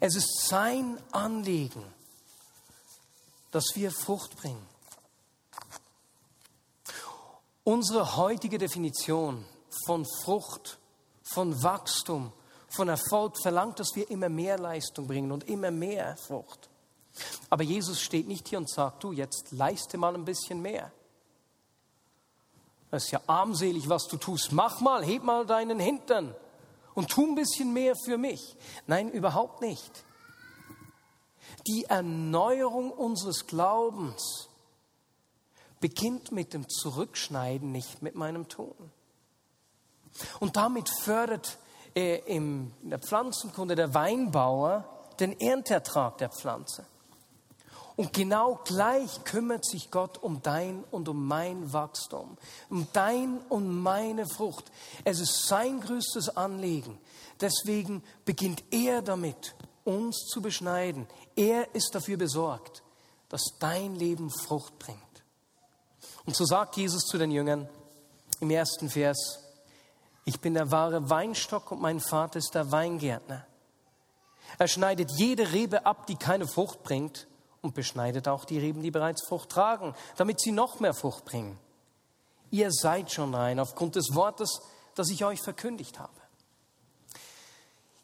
Es 0.00 0.16
ist 0.16 0.46
sein 0.48 0.98
Anliegen, 1.12 1.84
dass 3.50 3.64
wir 3.74 3.90
Frucht 3.90 4.36
bringen. 4.36 4.66
Unsere 7.64 8.16
heutige 8.16 8.58
Definition 8.58 9.44
von 9.86 10.06
Frucht 10.24 10.78
von 11.32 11.62
Wachstum, 11.62 12.32
von 12.68 12.88
Erfolg 12.88 13.40
verlangt, 13.40 13.78
dass 13.78 13.94
wir 13.94 14.10
immer 14.10 14.28
mehr 14.28 14.58
Leistung 14.58 15.06
bringen 15.06 15.30
und 15.30 15.48
immer 15.48 15.70
mehr 15.70 16.16
Frucht. 16.16 16.68
Aber 17.48 17.62
Jesus 17.62 18.00
steht 18.00 18.26
nicht 18.26 18.48
hier 18.48 18.58
und 18.58 18.70
sagt, 18.70 19.04
du, 19.04 19.12
jetzt 19.12 19.50
leiste 19.50 19.98
mal 19.98 20.14
ein 20.14 20.24
bisschen 20.24 20.62
mehr. 20.62 20.92
Das 22.90 23.04
ist 23.04 23.10
ja 23.12 23.20
armselig, 23.26 23.88
was 23.88 24.08
du 24.08 24.16
tust. 24.16 24.52
Mach 24.52 24.80
mal, 24.80 25.04
heb 25.04 25.22
mal 25.22 25.46
deinen 25.46 25.78
Hintern 25.78 26.34
und 26.94 27.08
tu 27.08 27.26
ein 27.26 27.34
bisschen 27.34 27.72
mehr 27.72 27.94
für 27.96 28.18
mich. 28.18 28.56
Nein, 28.86 29.10
überhaupt 29.10 29.60
nicht. 29.60 30.04
Die 31.66 31.84
Erneuerung 31.84 32.90
unseres 32.90 33.46
Glaubens 33.46 34.48
beginnt 35.80 36.32
mit 36.32 36.52
dem 36.52 36.68
Zurückschneiden, 36.68 37.72
nicht 37.72 38.02
mit 38.02 38.14
meinem 38.14 38.48
Tun. 38.48 38.90
Und 40.38 40.56
damit 40.56 40.88
fördert 41.02 41.58
äh, 41.94 42.18
in 42.26 42.72
der 42.82 42.98
Pflanzenkunde 42.98 43.74
der 43.74 43.94
Weinbauer 43.94 44.84
den 45.18 45.38
Ernteertrag 45.38 46.18
der 46.18 46.30
Pflanze. 46.30 46.86
Und 48.00 48.14
genau 48.14 48.58
gleich 48.64 49.24
kümmert 49.24 49.66
sich 49.66 49.90
Gott 49.90 50.16
um 50.22 50.40
dein 50.40 50.84
und 50.90 51.06
um 51.10 51.28
mein 51.28 51.70
Wachstum, 51.74 52.38
um 52.70 52.88
dein 52.94 53.36
und 53.50 53.68
meine 53.68 54.26
Frucht. 54.26 54.64
Es 55.04 55.20
ist 55.20 55.46
sein 55.46 55.82
größtes 55.82 56.34
Anliegen. 56.34 56.98
Deswegen 57.42 58.02
beginnt 58.24 58.64
er 58.70 59.02
damit, 59.02 59.54
uns 59.84 60.16
zu 60.32 60.40
beschneiden. 60.40 61.06
Er 61.36 61.74
ist 61.74 61.94
dafür 61.94 62.16
besorgt, 62.16 62.82
dass 63.28 63.42
dein 63.58 63.96
Leben 63.96 64.30
Frucht 64.30 64.78
bringt. 64.78 64.98
Und 66.24 66.34
so 66.34 66.46
sagt 66.46 66.78
Jesus 66.78 67.02
zu 67.02 67.18
den 67.18 67.30
Jüngern 67.30 67.68
im 68.40 68.48
ersten 68.48 68.88
Vers, 68.88 69.40
ich 70.24 70.40
bin 70.40 70.54
der 70.54 70.70
wahre 70.70 71.10
Weinstock 71.10 71.70
und 71.70 71.82
mein 71.82 72.00
Vater 72.00 72.38
ist 72.38 72.54
der 72.54 72.72
Weingärtner. 72.72 73.44
Er 74.58 74.68
schneidet 74.68 75.10
jede 75.18 75.52
Rebe 75.52 75.84
ab, 75.84 76.06
die 76.06 76.16
keine 76.16 76.48
Frucht 76.48 76.82
bringt 76.82 77.26
und 77.62 77.74
beschneidet 77.74 78.28
auch 78.28 78.44
die 78.44 78.58
Reben, 78.58 78.82
die 78.82 78.90
bereits 78.90 79.24
Frucht 79.26 79.50
tragen, 79.50 79.94
damit 80.16 80.40
sie 80.40 80.52
noch 80.52 80.80
mehr 80.80 80.94
Frucht 80.94 81.24
bringen. 81.24 81.58
Ihr 82.50 82.70
seid 82.72 83.12
schon 83.12 83.34
rein 83.34 83.60
aufgrund 83.60 83.96
des 83.96 84.14
Wortes, 84.14 84.60
das 84.94 85.10
ich 85.10 85.24
euch 85.24 85.40
verkündigt 85.40 85.98
habe. 85.98 86.12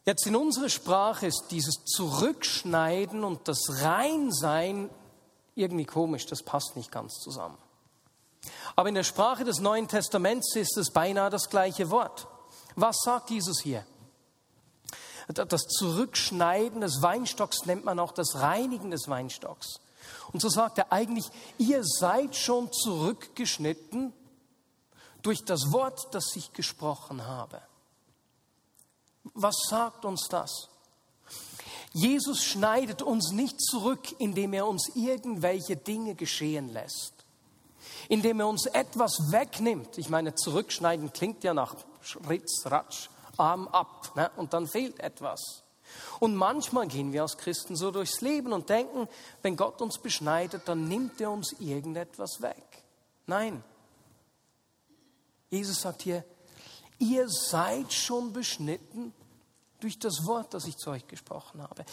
Jetzt 0.04 0.26
in 0.26 0.36
unserer 0.36 0.68
Sprache 0.68 1.26
ist 1.26 1.46
dieses 1.50 1.84
Zurückschneiden 1.84 3.24
und 3.24 3.48
das 3.48 3.82
Reinsein 3.82 4.88
irgendwie 5.56 5.84
komisch, 5.84 6.26
das 6.26 6.44
passt 6.44 6.76
nicht 6.76 6.92
ganz 6.92 7.14
zusammen. 7.14 7.58
Aber 8.76 8.88
in 8.88 8.94
der 8.94 9.02
Sprache 9.02 9.42
des 9.42 9.58
Neuen 9.58 9.88
Testaments 9.88 10.54
ist 10.54 10.76
es 10.76 10.92
beinahe 10.92 11.30
das 11.30 11.48
gleiche 11.48 11.90
Wort. 11.90 12.28
Was 12.76 12.98
sagt 13.02 13.30
Jesus 13.30 13.60
hier? 13.60 13.84
Das 15.28 15.62
Zurückschneiden 15.62 16.80
des 16.80 17.02
Weinstocks 17.02 17.66
nennt 17.66 17.84
man 17.84 17.98
auch 17.98 18.12
das 18.12 18.36
Reinigen 18.36 18.90
des 18.90 19.08
Weinstocks. 19.08 19.80
Und 20.32 20.40
so 20.40 20.48
sagt 20.48 20.78
er 20.78 20.92
eigentlich, 20.92 21.26
ihr 21.58 21.82
seid 21.82 22.36
schon 22.36 22.70
zurückgeschnitten 22.72 24.12
durch 25.22 25.44
das 25.44 25.72
Wort, 25.72 26.14
das 26.14 26.36
ich 26.36 26.52
gesprochen 26.52 27.26
habe. 27.26 27.60
Was 29.34 29.56
sagt 29.68 30.04
uns 30.04 30.28
das? 30.28 30.68
Jesus 31.92 32.44
schneidet 32.44 33.02
uns 33.02 33.32
nicht 33.32 33.60
zurück, 33.60 34.14
indem 34.20 34.52
er 34.52 34.66
uns 34.66 34.90
irgendwelche 34.94 35.76
Dinge 35.76 36.14
geschehen 36.14 36.72
lässt 36.72 37.16
indem 38.08 38.40
er 38.40 38.48
uns 38.48 38.66
etwas 38.66 39.30
wegnimmt. 39.30 39.98
Ich 39.98 40.08
meine, 40.08 40.34
zurückschneiden 40.34 41.12
klingt 41.12 41.44
ja 41.44 41.54
nach 41.54 41.74
Ritz, 42.28 42.64
Ratsch, 42.66 43.08
Arm 43.38 43.68
ab 43.68 44.12
ne? 44.14 44.30
und 44.36 44.52
dann 44.52 44.66
fehlt 44.66 45.00
etwas. 45.00 45.62
Und 46.18 46.34
manchmal 46.34 46.88
gehen 46.88 47.12
wir 47.12 47.22
als 47.22 47.36
Christen 47.38 47.76
so 47.76 47.90
durchs 47.90 48.20
Leben 48.20 48.52
und 48.52 48.68
denken, 48.68 49.08
wenn 49.42 49.56
Gott 49.56 49.80
uns 49.80 49.98
beschneidet, 49.98 50.62
dann 50.66 50.88
nimmt 50.88 51.20
er 51.20 51.30
uns 51.30 51.52
irgendetwas 51.60 52.40
weg. 52.40 52.82
Nein. 53.26 53.62
Jesus 55.48 55.80
sagt 55.80 56.02
hier, 56.02 56.24
ihr 56.98 57.28
seid 57.28 57.92
schon 57.92 58.32
beschnitten 58.32 59.12
durch 59.80 59.98
das 59.98 60.26
Wort, 60.26 60.54
das 60.54 60.66
ich 60.66 60.76
zu 60.76 60.90
euch 60.90 61.06
gesprochen 61.06 61.62
habe. 61.62 61.84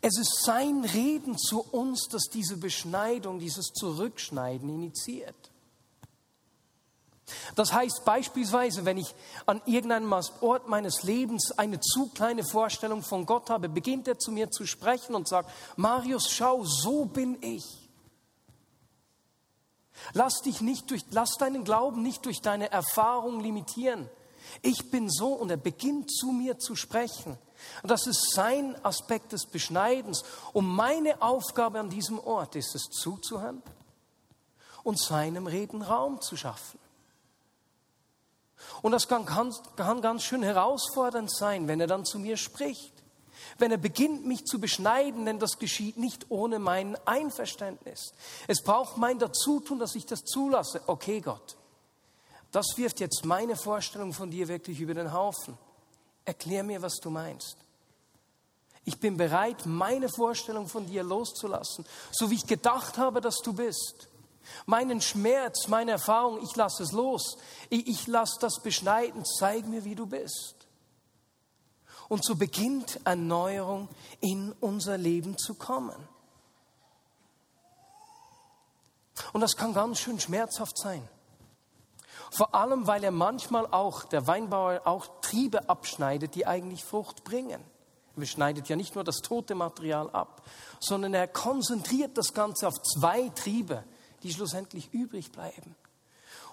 Es 0.00 0.18
ist 0.18 0.42
sein 0.44 0.84
Reden 0.84 1.36
zu 1.38 1.60
uns, 1.60 2.08
das 2.10 2.24
diese 2.32 2.56
Beschneidung, 2.56 3.38
dieses 3.38 3.66
Zurückschneiden 3.72 4.68
initiiert. 4.68 5.41
Das 7.54 7.72
heißt 7.72 8.04
beispielsweise, 8.04 8.84
wenn 8.84 8.98
ich 8.98 9.14
an 9.46 9.60
irgendeinem 9.66 10.12
Ort 10.40 10.68
meines 10.68 11.02
Lebens 11.02 11.52
eine 11.56 11.80
zu 11.80 12.08
kleine 12.08 12.44
Vorstellung 12.44 13.02
von 13.02 13.26
Gott 13.26 13.50
habe, 13.50 13.68
beginnt 13.68 14.08
er 14.08 14.18
zu 14.18 14.32
mir 14.32 14.50
zu 14.50 14.66
sprechen 14.66 15.14
und 15.14 15.28
sagt, 15.28 15.50
Marius, 15.76 16.30
schau, 16.30 16.64
so 16.64 17.04
bin 17.04 17.38
ich. 17.42 17.64
Lass 20.14 20.40
dich 20.42 20.60
nicht 20.60 20.90
durch, 20.90 21.04
lass 21.10 21.36
deinen 21.38 21.64
Glauben 21.64 22.02
nicht 22.02 22.24
durch 22.24 22.40
deine 22.40 22.70
Erfahrung 22.70 23.40
limitieren. 23.40 24.08
Ich 24.60 24.90
bin 24.90 25.08
so 25.08 25.28
und 25.28 25.50
er 25.50 25.56
beginnt 25.56 26.10
zu 26.10 26.32
mir 26.32 26.58
zu 26.58 26.74
sprechen. 26.74 27.38
Und 27.82 27.90
das 27.90 28.06
ist 28.06 28.32
sein 28.32 28.76
Aspekt 28.84 29.32
des 29.32 29.46
Beschneidens. 29.46 30.24
Und 30.52 30.66
meine 30.66 31.22
Aufgabe 31.22 31.78
an 31.78 31.90
diesem 31.90 32.18
Ort 32.18 32.56
ist 32.56 32.74
es 32.74 32.90
zuzuhören 32.90 33.62
und 34.82 35.00
seinem 35.00 35.46
Reden 35.46 35.82
Raum 35.82 36.20
zu 36.20 36.36
schaffen. 36.36 36.78
Und 38.82 38.92
das 38.92 39.08
kann, 39.08 39.24
kann, 39.26 39.54
kann 39.76 40.02
ganz 40.02 40.22
schön 40.22 40.42
herausfordernd 40.42 41.30
sein, 41.30 41.68
wenn 41.68 41.80
er 41.80 41.86
dann 41.86 42.04
zu 42.04 42.18
mir 42.18 42.36
spricht. 42.36 42.92
Wenn 43.58 43.70
er 43.70 43.78
beginnt, 43.78 44.26
mich 44.26 44.46
zu 44.46 44.60
beschneiden, 44.60 45.26
denn 45.26 45.38
das 45.38 45.58
geschieht 45.58 45.96
nicht 45.96 46.26
ohne 46.30 46.58
mein 46.58 46.96
Einverständnis. 47.06 48.12
Es 48.46 48.62
braucht 48.62 48.96
mein 48.96 49.18
Dazutun, 49.18 49.78
dass 49.78 49.94
ich 49.94 50.06
das 50.06 50.24
zulasse. 50.24 50.80
Okay, 50.86 51.20
Gott, 51.20 51.56
das 52.50 52.66
wirft 52.76 53.00
jetzt 53.00 53.24
meine 53.24 53.56
Vorstellung 53.56 54.12
von 54.12 54.30
dir 54.30 54.48
wirklich 54.48 54.80
über 54.80 54.94
den 54.94 55.12
Haufen. 55.12 55.58
Erklär 56.24 56.62
mir, 56.62 56.82
was 56.82 56.96
du 56.96 57.10
meinst. 57.10 57.56
Ich 58.84 58.98
bin 58.98 59.16
bereit, 59.16 59.64
meine 59.64 60.08
Vorstellung 60.08 60.66
von 60.66 60.86
dir 60.86 61.04
loszulassen, 61.04 61.86
so 62.10 62.30
wie 62.30 62.34
ich 62.34 62.46
gedacht 62.46 62.98
habe, 62.98 63.20
dass 63.20 63.38
du 63.38 63.52
bist. 63.52 64.08
Meinen 64.66 65.00
Schmerz, 65.00 65.68
meine 65.68 65.92
Erfahrung, 65.92 66.42
ich 66.42 66.54
lasse 66.56 66.82
es 66.82 66.92
los. 66.92 67.38
Ich, 67.70 67.86
ich 67.86 68.06
lasse 68.06 68.38
das 68.40 68.60
beschneiden. 68.60 69.24
Zeig 69.24 69.66
mir, 69.66 69.84
wie 69.84 69.94
du 69.94 70.06
bist. 70.06 70.56
Und 72.08 72.24
so 72.24 72.34
beginnt 72.34 73.00
Erneuerung 73.04 73.88
in 74.20 74.52
unser 74.60 74.98
Leben 74.98 75.38
zu 75.38 75.54
kommen. 75.54 75.96
Und 79.32 79.40
das 79.40 79.56
kann 79.56 79.72
ganz 79.72 79.98
schön 79.98 80.20
schmerzhaft 80.20 80.76
sein. 80.78 81.08
Vor 82.30 82.54
allem, 82.54 82.86
weil 82.86 83.04
er 83.04 83.10
manchmal 83.10 83.66
auch, 83.66 84.04
der 84.04 84.26
Weinbauer, 84.26 84.82
auch 84.84 85.06
Triebe 85.20 85.68
abschneidet, 85.68 86.34
die 86.34 86.46
eigentlich 86.46 86.84
Frucht 86.84 87.24
bringen. 87.24 87.62
Er 88.16 88.26
schneidet 88.26 88.68
ja 88.68 88.76
nicht 88.76 88.94
nur 88.94 89.04
das 89.04 89.18
tote 89.18 89.54
Material 89.54 90.10
ab, 90.10 90.42
sondern 90.80 91.14
er 91.14 91.28
konzentriert 91.28 92.16
das 92.16 92.34
Ganze 92.34 92.68
auf 92.68 92.80
zwei 92.82 93.30
Triebe, 93.30 93.84
die 94.22 94.32
schlussendlich 94.32 94.92
übrig 94.92 95.32
bleiben. 95.32 95.76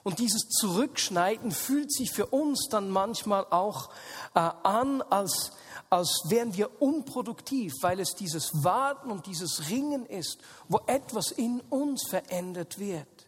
Und 0.03 0.19
dieses 0.19 0.47
Zurückschneiden 0.47 1.51
fühlt 1.51 1.91
sich 1.91 2.11
für 2.11 2.27
uns 2.27 2.67
dann 2.69 2.89
manchmal 2.89 3.45
auch 3.49 3.89
äh, 4.33 4.39
an, 4.39 5.01
als, 5.01 5.51
als 5.89 6.23
wären 6.27 6.55
wir 6.55 6.81
unproduktiv, 6.81 7.73
weil 7.81 7.99
es 7.99 8.15
dieses 8.15 8.63
Warten 8.63 9.11
und 9.11 9.25
dieses 9.25 9.69
Ringen 9.69 10.05
ist, 10.05 10.39
wo 10.67 10.79
etwas 10.87 11.31
in 11.31 11.59
uns 11.69 12.07
verändert 12.09 12.79
wird. 12.79 13.27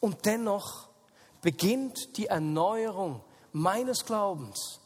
Und 0.00 0.26
dennoch 0.26 0.88
beginnt 1.40 2.16
die 2.16 2.26
Erneuerung 2.26 3.22
meines 3.52 4.04
Glaubens 4.04 4.80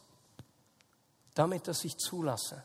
damit, 1.35 1.69
dass 1.69 1.85
ich 1.85 1.97
zulasse, 1.99 2.63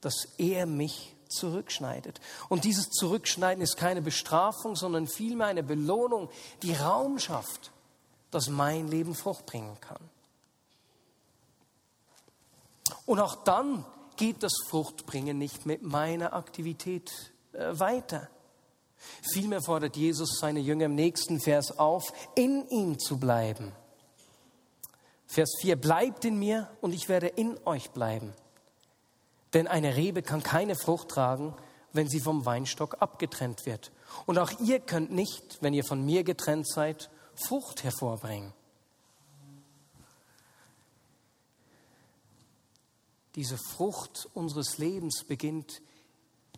dass 0.00 0.26
er 0.36 0.66
mich 0.66 1.16
zurückschneidet. 1.28 2.20
Und 2.48 2.64
dieses 2.64 2.90
Zurückschneiden 2.90 3.62
ist 3.62 3.76
keine 3.76 4.02
Bestrafung, 4.02 4.76
sondern 4.76 5.06
vielmehr 5.06 5.46
eine 5.46 5.62
Belohnung, 5.62 6.28
die 6.62 6.74
Raum 6.74 7.18
schafft, 7.18 7.70
dass 8.30 8.48
mein 8.48 8.88
Leben 8.88 9.14
Frucht 9.14 9.46
bringen 9.46 9.76
kann. 9.80 10.00
Und 13.06 13.20
auch 13.20 13.36
dann 13.44 13.84
geht 14.16 14.42
das 14.42 14.52
Fruchtbringen 14.68 15.38
nicht 15.38 15.64
mit 15.64 15.82
meiner 15.82 16.34
Aktivität 16.34 17.10
äh, 17.52 17.78
weiter. 17.78 18.28
Vielmehr 19.32 19.62
fordert 19.62 19.96
Jesus 19.96 20.38
seine 20.40 20.60
Jünger 20.60 20.86
im 20.86 20.94
nächsten 20.94 21.40
Vers 21.40 21.78
auf, 21.78 22.12
in 22.34 22.68
ihm 22.68 22.98
zu 22.98 23.18
bleiben. 23.18 23.72
Vers 25.26 25.56
4, 25.60 25.76
bleibt 25.76 26.24
in 26.24 26.38
mir 26.38 26.68
und 26.80 26.92
ich 26.92 27.08
werde 27.08 27.28
in 27.28 27.58
euch 27.64 27.90
bleiben. 27.90 28.34
Denn 29.54 29.66
eine 29.66 29.96
Rebe 29.96 30.22
kann 30.22 30.42
keine 30.42 30.76
Frucht 30.76 31.08
tragen, 31.08 31.54
wenn 31.92 32.08
sie 32.08 32.20
vom 32.20 32.44
Weinstock 32.44 33.00
abgetrennt 33.00 33.66
wird. 33.66 33.92
Und 34.26 34.38
auch 34.38 34.50
ihr 34.60 34.80
könnt 34.80 35.10
nicht, 35.10 35.58
wenn 35.62 35.74
ihr 35.74 35.84
von 35.84 36.04
mir 36.04 36.24
getrennt 36.24 36.68
seid, 36.68 37.10
Frucht 37.34 37.84
hervorbringen. 37.84 38.52
Diese 43.36 43.56
Frucht 43.56 44.28
unseres 44.34 44.78
Lebens 44.78 45.24
beginnt 45.24 45.80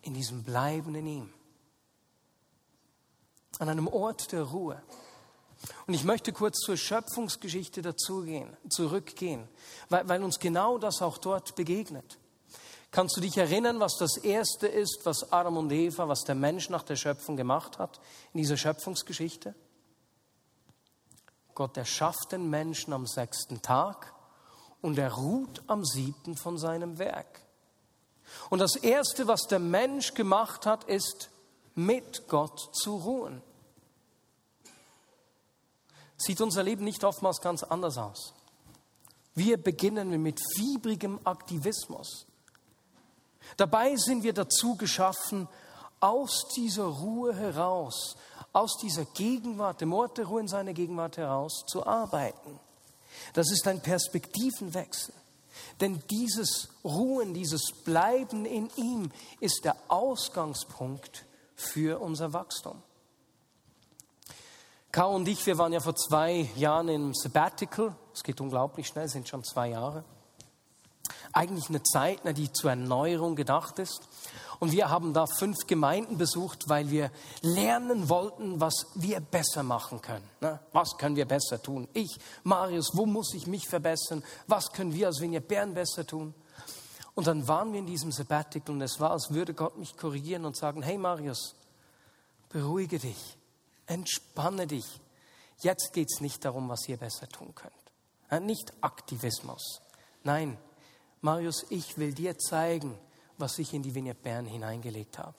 in 0.03 0.15
diesem 0.15 0.43
Bleiben 0.43 0.95
in 0.95 1.07
ihm 1.07 1.33
an 3.61 3.69
einem 3.69 3.89
Ort 3.89 4.33
der 4.33 4.43
Ruhe. 4.43 4.83
Und 5.87 5.93
ich 5.93 6.05
möchte 6.05 6.33
kurz 6.33 6.59
zur 6.61 6.79
Schöpfungsgeschichte 6.79 7.83
dazugehen, 7.83 8.57
zurückgehen, 8.71 9.47
weil, 9.91 10.09
weil 10.09 10.25
uns 10.25 10.39
genau 10.39 10.79
das 10.79 11.03
auch 11.03 11.19
dort 11.19 11.55
begegnet. 11.55 12.19
Kannst 12.91 13.17
du 13.17 13.21
dich 13.21 13.37
erinnern, 13.37 13.79
was 13.79 13.97
das 13.99 14.17
Erste 14.17 14.67
ist, 14.67 15.01
was 15.05 15.33
Adam 15.33 15.57
und 15.57 15.71
Eva, 15.71 16.09
was 16.09 16.25
der 16.25 16.35
Mensch 16.35 16.71
nach 16.71 16.83
der 16.83 16.97
Schöpfung 16.97 17.37
gemacht 17.37 17.79
hat 17.79 18.01
in 18.33 18.39
dieser 18.39 18.57
Schöpfungsgeschichte? 18.57 19.55
Gott 21.55 21.77
erschafft 21.77 22.33
den 22.33 22.51
Menschen 22.51 22.93
am 22.93 23.07
sechsten 23.07 23.63
Tag 23.63 24.13
und 24.81 24.99
er 24.99 25.13
ruht 25.13 25.63
am 25.69 25.85
siebten 25.85 26.37
von 26.37 26.59
seinem 26.59 26.99
Werk. 26.99 27.43
Und 28.49 28.61
das 28.61 28.77
Erste, 28.77 29.29
was 29.29 29.43
der 29.43 29.59
Mensch 29.59 30.15
gemacht 30.15 30.67
hat, 30.67 30.85
ist, 30.85 31.31
mit 31.75 32.29
Gott 32.29 32.75
zu 32.75 32.97
ruhen 32.97 33.43
sieht 36.17 36.41
unser 36.41 36.63
Leben 36.63 36.85
nicht 36.85 37.03
oftmals 37.05 37.41
ganz 37.41 37.63
anders 37.63 37.97
aus. 37.97 38.35
Wir 39.35 39.57
beginnen 39.57 40.23
mit 40.23 40.41
fiebrigem 40.55 41.19
Aktivismus. 41.25 42.27
Dabei 43.57 43.97
sind 43.97 44.23
wir 44.23 44.33
dazu 44.33 44.77
geschaffen, 44.77 45.49
aus 46.01 46.49
dieser 46.57 46.85
Ruhe 46.85 47.35
heraus, 47.35 48.17
aus 48.53 48.79
dieser 48.79 49.05
Gegenwart, 49.05 49.81
dem 49.81 49.93
Ort 49.93 50.19
der 50.19 50.27
Ruhe 50.27 50.41
in 50.41 50.49
seiner 50.49 50.73
Gegenwart 50.73 51.19
heraus 51.19 51.65
zu 51.67 51.87
arbeiten. 51.87 52.59
Das 53.35 53.51
ist 53.51 53.67
ein 53.69 53.81
Perspektivenwechsel. 53.81 55.15
Denn 55.81 56.03
dieses 56.11 56.69
Ruhen, 56.85 57.35
dieses 57.35 57.73
Bleiben 57.85 58.45
in 58.45 58.71
ihm 58.77 59.11
ist 59.41 59.65
der 59.65 59.77
Ausgangspunkt 59.89 61.25
für 61.55 62.01
unser 62.01 62.33
Wachstum. 62.33 62.83
Kau 64.93 65.15
und 65.15 65.29
ich, 65.29 65.45
wir 65.47 65.57
waren 65.59 65.73
ja 65.73 65.81
vor 65.81 65.95
zwei 65.95 66.51
Jahren 66.57 66.89
im 66.89 67.15
Sabbatical. 67.15 67.95
Es 68.13 68.23
geht 68.23 68.41
unglaublich 68.41 68.89
schnell, 68.89 69.09
sind 69.09 69.29
schon 69.29 69.45
zwei 69.45 69.69
Jahre. 69.69 70.05
Eigentlich 71.33 71.69
eine 71.69 71.83
Zeit, 71.83 72.21
die 72.37 72.53
zur 72.53 72.71
Erneuerung 72.71 73.37
gedacht 73.37 73.79
ist. 73.79 74.09
Und 74.59 74.73
wir 74.73 74.91
haben 74.91 75.15
da 75.15 75.25
fünf 75.27 75.67
Gemeinden 75.67 76.19
besucht, 76.19 76.69
weil 76.69 76.91
wir 76.91 77.11
lernen 77.41 78.11
wollten, 78.11 78.61
was 78.61 78.87
wir 78.95 79.21
besser 79.21 79.63
machen 79.63 80.03
können. 80.03 80.29
Ne? 80.41 80.61
Was 80.73 80.99
können 80.99 81.17
wir 81.17 81.27
besser 81.27 81.63
tun? 81.63 81.89
Ich, 81.95 82.19
Marius, 82.45 82.91
wo 82.93 83.07
muss 83.07 83.33
ich 83.33 83.47
mich 83.47 83.67
verbessern? 83.67 84.23
Was 84.47 84.71
können 84.73 84.93
wir 84.93 85.07
als 85.07 85.21
Vinja 85.21 85.41
Bern 85.41 85.73
besser 85.73 86.07
tun? 86.07 86.35
Und 87.15 87.27
dann 87.27 87.49
waren 87.49 87.73
wir 87.73 87.81
in 87.81 87.87
diesem 87.87 88.13
Sabbatical 88.13 88.75
und 88.75 88.83
es 88.83 89.01
war, 89.01 89.13
als 89.13 89.31
würde 89.31 89.55
Gott 89.55 89.79
mich 89.79 89.97
korrigieren 89.97 90.45
und 90.45 90.57
sagen, 90.57 90.83
hey 90.83 90.99
Marius, 90.99 91.55
beruhige 92.51 92.99
dich. 92.99 93.37
Entspanne 93.87 94.67
dich. 94.67 95.01
Jetzt 95.61 95.93
geht 95.93 96.09
es 96.11 96.21
nicht 96.21 96.45
darum, 96.45 96.69
was 96.69 96.89
ihr 96.89 96.97
besser 96.97 97.29
tun 97.29 97.55
könnt. 97.55 98.45
Nicht 98.47 98.73
Aktivismus. 98.83 99.81
Nein, 100.23 100.59
Marius, 101.21 101.67
ich 101.69 101.99
will 101.99 102.13
dir 102.13 102.39
zeigen, 102.39 102.99
was 103.37 103.59
ich 103.59 103.75
in 103.75 103.83
die 103.83 103.95
Vignette 103.95 104.21
Bern 104.23 104.47
hineingelegt 104.47 105.19
habe. 105.19 105.35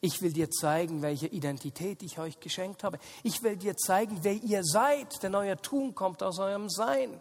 Ich 0.00 0.20
will 0.20 0.32
dir 0.32 0.50
zeigen, 0.50 1.00
welche 1.00 1.28
Identität 1.28 2.02
ich 2.02 2.18
euch 2.18 2.40
geschenkt 2.40 2.82
habe. 2.82 2.98
Ich 3.22 3.42
will 3.42 3.56
dir 3.56 3.76
zeigen, 3.76 4.18
wer 4.22 4.34
ihr 4.34 4.64
seid, 4.64 5.22
denn 5.22 5.34
euer 5.34 5.56
Tun 5.56 5.94
kommt 5.94 6.22
aus 6.22 6.40
eurem 6.40 6.68
Sein. 6.68 7.20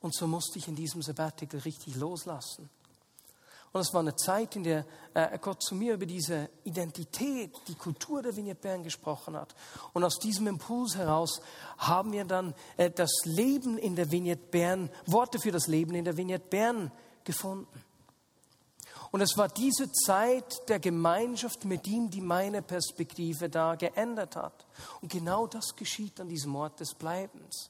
Und 0.00 0.14
so 0.14 0.26
musste 0.26 0.58
ich 0.58 0.68
in 0.68 0.76
diesem 0.76 1.02
Sabbatical 1.02 1.60
richtig 1.60 1.96
loslassen. 1.96 2.70
Und 3.76 3.82
es 3.82 3.92
war 3.92 4.00
eine 4.00 4.16
Zeit, 4.16 4.56
in 4.56 4.64
der 4.64 4.86
äh, 5.12 5.38
Gott 5.38 5.62
zu 5.62 5.74
mir 5.74 5.92
über 5.92 6.06
diese 6.06 6.48
Identität, 6.64 7.52
die 7.68 7.74
Kultur 7.74 8.22
der 8.22 8.34
Vignette 8.34 8.62
Bern 8.62 8.82
gesprochen 8.82 9.36
hat. 9.36 9.54
Und 9.92 10.02
aus 10.02 10.18
diesem 10.18 10.46
Impuls 10.46 10.96
heraus 10.96 11.42
haben 11.76 12.10
wir 12.12 12.24
dann 12.24 12.54
äh, 12.78 12.90
das 12.90 13.10
Leben 13.24 13.76
in 13.76 13.94
der 13.94 14.10
Vignette 14.10 14.46
Bern, 14.50 14.88
Worte 15.04 15.38
für 15.38 15.52
das 15.52 15.66
Leben 15.66 15.94
in 15.94 16.06
der 16.06 16.16
Vignette 16.16 16.46
Bern 16.48 16.90
gefunden. 17.24 17.84
Und 19.10 19.20
es 19.20 19.36
war 19.36 19.48
diese 19.48 19.92
Zeit 19.92 20.66
der 20.70 20.80
Gemeinschaft 20.80 21.66
mit 21.66 21.86
ihm, 21.86 22.08
die 22.08 22.22
meine 22.22 22.62
Perspektive 22.62 23.50
da 23.50 23.74
geändert 23.74 24.36
hat. 24.36 24.64
Und 25.02 25.12
genau 25.12 25.46
das 25.46 25.76
geschieht 25.76 26.18
an 26.18 26.30
diesem 26.30 26.56
Ort 26.56 26.80
des 26.80 26.94
Bleibens. 26.94 27.68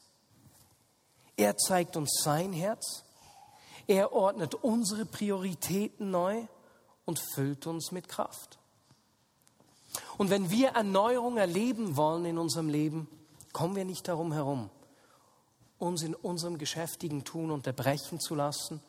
Er 1.35 1.57
zeigt 1.57 1.97
uns 1.97 2.21
sein 2.23 2.53
Herz, 2.53 3.03
er 3.87 4.11
ordnet 4.13 4.53
unsere 4.55 5.05
Prioritäten 5.05 6.11
neu 6.11 6.45
und 7.05 7.19
füllt 7.33 7.65
uns 7.67 7.91
mit 7.91 8.07
Kraft. 8.07 8.59
Und 10.17 10.29
wenn 10.29 10.49
wir 10.49 10.69
Erneuerung 10.69 11.37
erleben 11.37 11.95
wollen 11.95 12.25
in 12.25 12.37
unserem 12.37 12.69
Leben, 12.69 13.07
kommen 13.53 13.75
wir 13.75 13.85
nicht 13.85 14.07
darum 14.07 14.33
herum, 14.33 14.69
uns 15.79 16.03
in 16.03 16.15
unserem 16.15 16.57
geschäftigen 16.57 17.23
Tun 17.23 17.49
unterbrechen 17.49 18.19
zu 18.19 18.35
lassen 18.35 18.81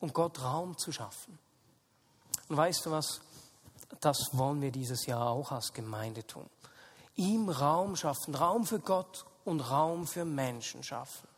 und 0.00 0.14
Gott 0.14 0.42
Raum 0.42 0.76
zu 0.76 0.90
schaffen. 0.90 1.38
Und 2.48 2.56
weißt 2.56 2.86
du 2.86 2.90
was? 2.90 3.20
Das 4.00 4.18
wollen 4.32 4.60
wir 4.60 4.72
dieses 4.72 5.06
Jahr 5.06 5.30
auch 5.30 5.52
als 5.52 5.72
Gemeinde 5.72 6.26
tun. 6.26 6.48
Ihm 7.16 7.48
Raum 7.48 7.94
schaffen, 7.94 8.34
Raum 8.34 8.66
für 8.66 8.80
Gott 8.80 9.24
und 9.44 9.60
Raum 9.60 10.06
für 10.06 10.24
Menschen 10.24 10.82
schaffen. 10.82 11.28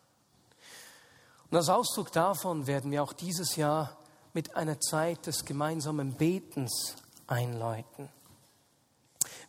Und 1.50 1.56
als 1.56 1.68
Ausdruck 1.68 2.11
davon 2.12 2.66
werden 2.66 2.90
wir 2.90 3.02
auch 3.02 3.12
dieses 3.12 3.56
Jahr 3.56 3.96
mit 4.32 4.56
einer 4.56 4.80
Zeit 4.80 5.26
des 5.26 5.44
gemeinsamen 5.44 6.14
Betens 6.14 6.96
einläuten. 7.26 8.09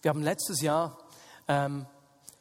Wir 0.01 0.10
haben 0.10 0.21
letztes 0.21 0.62
Jahr 0.62 0.97
ähm, 1.47 1.88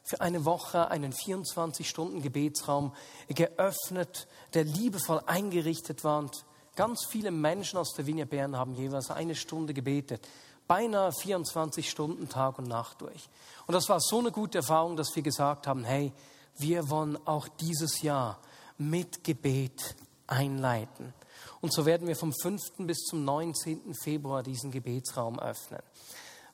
für 0.05 0.21
eine 0.21 0.45
Woche 0.45 0.89
einen 0.91 1.13
24-Stunden-Gebetsraum 1.13 2.95
geöffnet, 3.29 4.29
der 4.55 4.65
liebevoll 4.65 5.21
eingerichtet 5.27 6.05
war. 6.05 6.19
Und 6.19 6.45
ganz 6.77 7.07
viele 7.09 7.31
Menschen 7.31 7.79
aus 7.79 7.95
der 7.95 8.07
Vinia 8.07 8.27
Bern 8.27 8.57
haben 8.57 8.75
jeweils 8.75 9.11
eine 9.11 9.35
Stunde 9.35 9.75
gebetet. 9.75 10.29
Beinahe 10.69 11.13
24 11.13 11.89
Stunden 11.89 12.29
Tag 12.29 12.59
und 12.59 12.69
Nacht 12.69 13.01
durch. 13.01 13.29
Und 13.67 13.75
das 13.75 13.89
war 13.89 14.01
so 14.01 14.19
eine 14.19 14.33
gute 14.33 14.59
Erfahrung, 14.59 14.97
dass 14.97 15.15
wir 15.15 15.23
gesagt 15.23 15.67
haben, 15.67 15.85
hey, 15.85 16.13
wir 16.59 16.89
wollen 16.91 17.19
auch 17.27 17.49
dieses 17.49 18.03
Jahr 18.03 18.39
mit 18.79 19.25
Gebet 19.25 19.97
einleiten. 20.27 21.15
Und 21.61 21.73
so 21.73 21.87
werden 21.87 22.07
wir 22.07 22.17
vom 22.17 22.33
5. 22.33 22.61
bis 22.79 22.99
zum 23.05 23.25
19. 23.25 23.95
Februar 23.95 24.43
diesen 24.43 24.71
Gebetsraum 24.71 25.39
öffnen. 25.39 25.83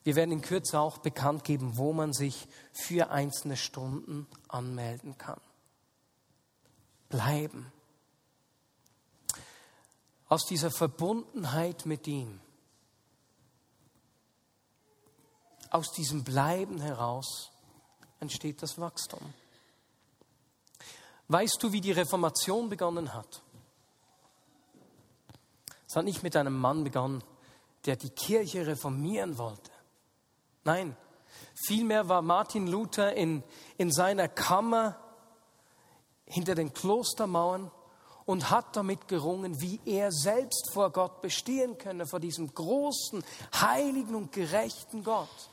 Wir 0.04 0.16
werden 0.16 0.32
in 0.32 0.42
Kürze 0.42 0.80
auch 0.80 0.98
bekannt 0.98 1.44
geben, 1.44 1.76
wo 1.76 1.92
man 1.92 2.12
sich 2.12 2.48
für 2.72 3.10
einzelne 3.10 3.56
Stunden 3.56 4.26
anmelden 4.48 5.16
kann. 5.16 5.40
Bleiben. 7.08 7.72
Aus 10.28 10.46
dieser 10.46 10.70
Verbundenheit 10.70 11.86
mit 11.86 12.06
ihm, 12.06 12.40
aus 15.70 15.92
diesem 15.92 16.24
Bleiben 16.24 16.80
heraus 16.80 17.50
entsteht 18.18 18.62
das 18.62 18.78
Wachstum. 18.78 19.34
Weißt 21.32 21.62
du, 21.62 21.72
wie 21.72 21.80
die 21.80 21.92
Reformation 21.92 22.68
begonnen 22.68 23.14
hat? 23.14 23.40
Es 25.88 25.96
hat 25.96 26.04
nicht 26.04 26.22
mit 26.22 26.36
einem 26.36 26.58
Mann 26.58 26.84
begonnen, 26.84 27.24
der 27.86 27.96
die 27.96 28.10
Kirche 28.10 28.66
reformieren 28.66 29.38
wollte. 29.38 29.70
Nein, 30.64 30.94
vielmehr 31.66 32.06
war 32.10 32.20
Martin 32.20 32.66
Luther 32.66 33.14
in, 33.14 33.42
in 33.78 33.90
seiner 33.90 34.28
Kammer 34.28 34.98
hinter 36.26 36.54
den 36.54 36.74
Klostermauern 36.74 37.70
und 38.26 38.50
hat 38.50 38.76
damit 38.76 39.08
gerungen, 39.08 39.58
wie 39.58 39.80
er 39.86 40.12
selbst 40.12 40.70
vor 40.74 40.90
Gott 40.90 41.22
bestehen 41.22 41.78
könne, 41.78 42.06
vor 42.06 42.20
diesem 42.20 42.52
großen, 42.52 43.24
heiligen 43.54 44.16
und 44.16 44.32
gerechten 44.32 45.02
Gott. 45.02 45.48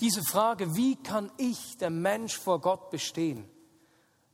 Diese 0.00 0.22
Frage, 0.22 0.76
wie 0.76 0.96
kann 0.96 1.30
ich, 1.36 1.76
der 1.76 1.90
Mensch, 1.90 2.38
vor 2.38 2.62
Gott 2.62 2.88
bestehen? 2.88 3.46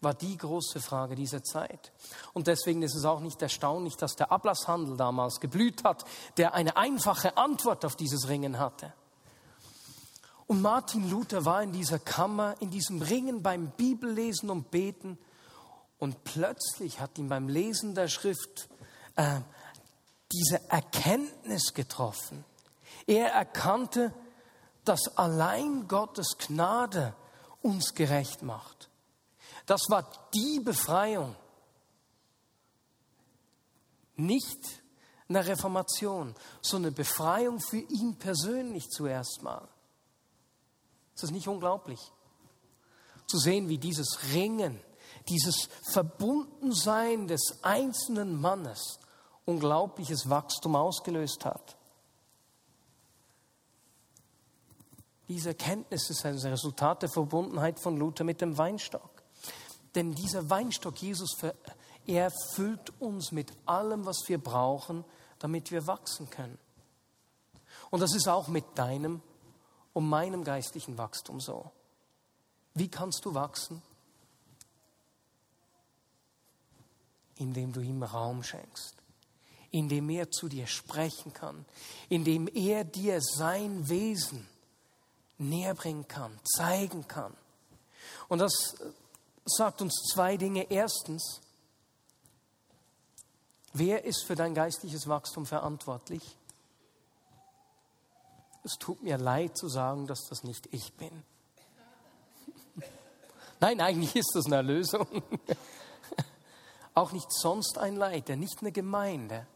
War 0.01 0.15
die 0.15 0.37
große 0.37 0.81
Frage 0.81 1.15
dieser 1.15 1.43
Zeit. 1.43 1.93
Und 2.33 2.47
deswegen 2.47 2.83
ist 2.83 2.95
es 2.95 3.05
auch 3.05 3.21
nicht 3.21 3.41
erstaunlich, 3.41 3.97
dass 3.97 4.17
der 4.17 4.31
Ablasshandel 4.31 4.97
damals 4.97 5.41
geblüht 5.41 5.85
hat, 5.85 6.05
der 6.37 6.55
eine 6.55 6.77
einfache 6.77 7.37
Antwort 7.37 7.85
auf 7.85 7.97
dieses 7.97 8.29
Ringen 8.29 8.59
hatte. 8.59 8.93
Und 10.47 10.63
Martin 10.63 11.11
Luther 11.11 11.45
war 11.45 11.63
in 11.63 11.73
dieser 11.73 11.99
Kammer, 11.99 12.55
in 12.61 12.71
diesem 12.71 13.03
Ringen 13.03 13.43
beim 13.43 13.71
Bibellesen 13.71 14.51
und 14.51 14.71
Beten. 14.71 15.19
Und 15.99 16.23
plötzlich 16.25 17.01
hat 17.01 17.19
ihn 17.19 17.29
beim 17.29 17.49
Lesen 17.49 17.95
der 17.95 18.09
Schrift 18.09 18.69
äh, 19.17 19.41
diese 20.33 20.71
Erkenntnis 20.71 21.75
getroffen. 21.75 22.45
Er 23.07 23.33
erkannte, 23.33 24.13
dass 24.85 25.17
allein 25.17 25.89
Gottes 25.89 26.37
Gnade 26.39 27.15
uns 27.63 27.95
gerecht 27.95 28.43
macht. 28.43 28.86
Das 29.67 29.83
war 29.89 30.09
die 30.33 30.61
Befreiung. 30.61 31.35
Nicht 34.15 34.59
eine 35.29 35.45
Reformation, 35.47 36.35
sondern 36.63 36.91
eine 36.91 36.97
Befreiung 36.97 37.61
für 37.61 37.79
ihn 37.79 38.17
persönlich 38.17 38.89
zuerst 38.89 39.43
mal. 39.43 39.69
Ist 41.15 41.25
das 41.25 41.31
nicht 41.31 41.49
unglaublich? 41.49 42.01
Zu 43.27 43.39
sehen, 43.39 43.69
wie 43.69 43.79
dieses 43.79 44.33
Ringen, 44.33 44.81
dieses 45.29 45.69
Verbundensein 45.91 47.27
des 47.27 47.59
einzelnen 47.63 48.41
Mannes 48.41 49.01
unglaubliches 49.45 50.31
Wachstum 50.31 50.77
ausgelöst 50.77 51.45
hat. 51.45 51.77
Diese 55.29 55.51
Erkenntnis 55.51 56.09
ist 56.11 56.25
ein 56.25 56.37
Resultat 56.37 57.03
der 57.03 57.09
Verbundenheit 57.09 57.81
von 57.81 57.97
Luther 57.97 58.23
mit 58.23 58.41
dem 58.41 58.57
Weinstock. 58.59 59.16
Denn 59.97 60.15
dieser 60.15 60.51
Weinstock, 60.51 61.01
Jesus, 61.01 61.39
er 62.07 62.31
füllt 62.53 62.93
uns 63.01 63.33
mit 63.33 63.51
allem, 63.65 64.05
was 64.05 64.25
wir 64.29 64.39
brauchen, 64.39 65.05
damit 65.39 65.71
wir 65.71 65.87
wachsen 65.87 66.29
können. 66.31 66.59
Und 67.91 68.01
das 68.01 68.15
ist 68.15 68.29
auch 68.29 68.49
mit 68.49 68.65
deinem 68.77 69.23
und 69.95 70.09
meinem 70.09 70.45
geistlichen 70.45 70.99
Wachstum 70.99 71.41
so. 71.41 71.71
Wie 72.75 72.89
kannst 72.89 73.25
du 73.25 73.33
wachsen? 73.35 73.81
Indem 77.37 77.73
du 77.73 77.81
ihm 77.81 78.03
Raum 78.03 78.43
schenkst, 78.43 78.95
indem 79.71 80.11
er 80.11 80.31
zu 80.31 80.49
dir 80.49 80.67
sprechen 80.67 81.33
kann, 81.33 81.65
indem 82.11 82.49
er 82.49 82.85
dir 82.85 83.21
sein 83.23 83.89
Wesen 83.89 84.47
näher 85.39 85.75
bringen 85.75 86.07
kann, 86.07 86.39
zeigen 86.45 87.09
kann. 87.09 87.35
Und 88.29 88.39
das 88.39 88.77
sagt 89.47 89.81
uns 89.81 89.95
zwei 90.13 90.37
Dinge. 90.37 90.71
Erstens, 90.71 91.41
wer 93.73 94.05
ist 94.05 94.25
für 94.25 94.35
dein 94.35 94.55
geistliches 94.55 95.09
Wachstum 95.09 95.47
verantwortlich? 95.47 96.23
Es 98.65 98.73
tut 98.79 99.03
mir 99.03 99.17
leid 99.17 99.57
zu 99.57 99.69
sagen, 99.69 100.09
dass 100.09 100.27
das 100.29 100.43
nicht 100.43 100.69
ich 100.73 100.93
bin. 100.95 101.23
Nein, 103.61 103.81
eigentlich 103.81 104.17
ist 104.17 104.33
das 104.35 104.47
eine 104.47 104.57
Erlösung. 104.57 105.07
Auch 106.95 107.13
nicht 107.13 107.33
sonst 107.33 107.79
ein 107.79 107.95
Leiter, 107.95 108.35
nicht 108.35 108.61
eine 108.61 108.73
Gemeinde. 108.73 109.47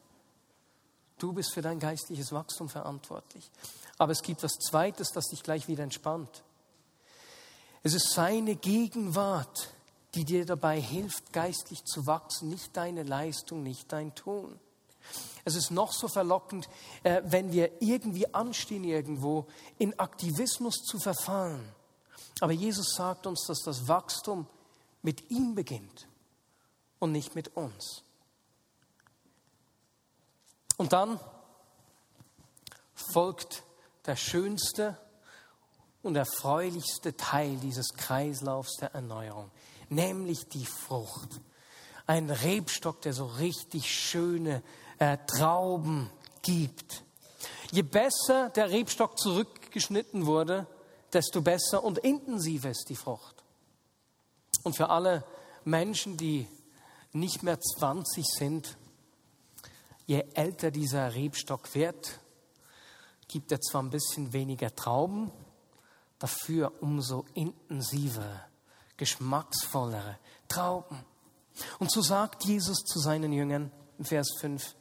Du 1.19 1.33
bist 1.33 1.53
für 1.53 1.63
dein 1.63 1.81
geistliches 1.81 2.33
Wachstum 2.33 2.69
verantwortlich. 2.69 3.51
Aber 3.99 4.13
es 4.13 4.23
gibt 4.23 4.43
was 4.43 4.53
Zweites, 4.53 5.09
das 5.13 5.27
dich 5.27 5.43
gleich 5.43 5.67
wieder 5.67 5.83
entspannt. 5.83 6.45
Es 7.83 7.95
ist 7.95 8.13
seine 8.13 8.57
Gegenwart, 8.57 9.71
die 10.15 10.25
dir 10.25 10.45
dabei 10.45 10.81
hilft, 10.81 11.33
geistlich 11.33 11.85
zu 11.85 12.07
wachsen, 12.07 12.49
nicht 12.49 12.77
deine 12.77 13.03
Leistung, 13.03 13.63
nicht 13.63 13.93
dein 13.93 14.15
Tun. 14.15 14.59
Es 15.45 15.55
ist 15.55 15.71
noch 15.71 15.93
so 15.93 16.09
verlockend, 16.09 16.69
äh, 17.03 17.23
wenn 17.25 17.53
wir 17.53 17.81
irgendwie 17.81 18.33
anstehen 18.35 18.85
irgendwo, 18.85 19.47
in 19.79 19.99
Aktivismus 19.99 20.77
zu 20.85 20.99
verfallen. 20.99 21.73
Aber 22.41 22.53
Jesus 22.53 22.95
sagt 22.95 23.27
uns, 23.27 23.47
dass 23.47 23.61
das 23.65 23.89
Wachstum 23.89 24.47
mit 25.03 25.31
ihm 25.31 25.55
beginnt 25.55 26.09
und 26.99 27.13
nicht 27.13 27.35
mit 27.35 27.57
uns. 27.57 28.03
Und 30.77 30.93
dann 30.93 31.21
folgt 33.13 33.63
der 34.07 34.17
schönste 34.17 34.99
und 36.03 36.17
erfreulichste 36.17 37.17
Teil 37.17 37.57
dieses 37.59 37.95
Kreislaufs 37.95 38.77
der 38.77 38.95
Erneuerung 38.95 39.51
nämlich 39.91 40.49
die 40.49 40.67
Frucht. 40.67 41.41
Ein 42.07 42.31
Rebstock, 42.31 43.03
der 43.03 43.13
so 43.13 43.27
richtig 43.27 43.93
schöne 43.93 44.63
äh, 44.99 45.19
Trauben 45.27 46.11
gibt. 46.43 47.05
Je 47.71 47.83
besser 47.83 48.51
der 48.51 48.71
Rebstock 48.71 49.19
zurückgeschnitten 49.19 50.27
wurde, 50.27 50.67
desto 51.13 51.43
besser 51.43 51.85
und 51.85 51.99
intensiver 51.99 52.71
ist 52.71 52.87
die 52.89 52.97
Frucht. 52.97 53.45
Und 54.63 54.77
für 54.77 54.91
alle 54.91 55.25
Menschen, 55.65 56.17
die 56.17 56.49
nicht 57.13 57.43
mehr 57.43 57.61
20 57.61 58.25
sind, 58.27 58.77
je 60.07 60.25
älter 60.35 60.71
dieser 60.71 61.15
Rebstock 61.15 61.75
wird, 61.75 62.19
gibt 63.29 63.53
er 63.53 63.61
zwar 63.61 63.83
ein 63.83 63.91
bisschen 63.91 64.33
weniger 64.33 64.75
Trauben, 64.75 65.31
dafür 66.19 66.73
umso 66.81 67.25
intensiver, 67.35 68.45
geschmacksvollere 69.01 70.19
Trauben. 70.47 71.03
Und 71.79 71.91
so 71.91 72.03
sagt 72.03 72.45
Jesus 72.45 72.85
zu 72.85 73.01
seinen 73.01 73.33
Jüngern 73.33 73.73
in 73.99 74.05
Vers 74.05 74.29
5, 74.41 74.77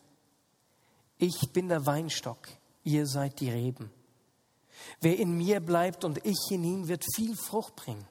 ich 1.17 1.51
bin 1.53 1.69
der 1.69 1.85
Weinstock, 1.85 2.49
ihr 2.83 3.07
seid 3.07 3.39
die 3.39 3.49
Reben. 3.49 3.91
Wer 4.99 5.17
in 5.17 5.37
mir 5.37 5.61
bleibt 5.61 6.03
und 6.03 6.25
ich 6.25 6.51
in 6.51 6.63
ihm, 6.63 6.87
wird 6.87 7.05
viel 7.15 7.35
Frucht 7.35 7.75
bringen. 7.77 8.05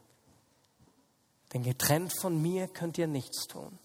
Denn 1.53 1.63
getrennt 1.63 2.13
von 2.21 2.41
mir 2.41 2.69
könnt 2.69 2.99
ihr 2.99 3.07
nichts 3.07 3.47
tun. 3.47 3.79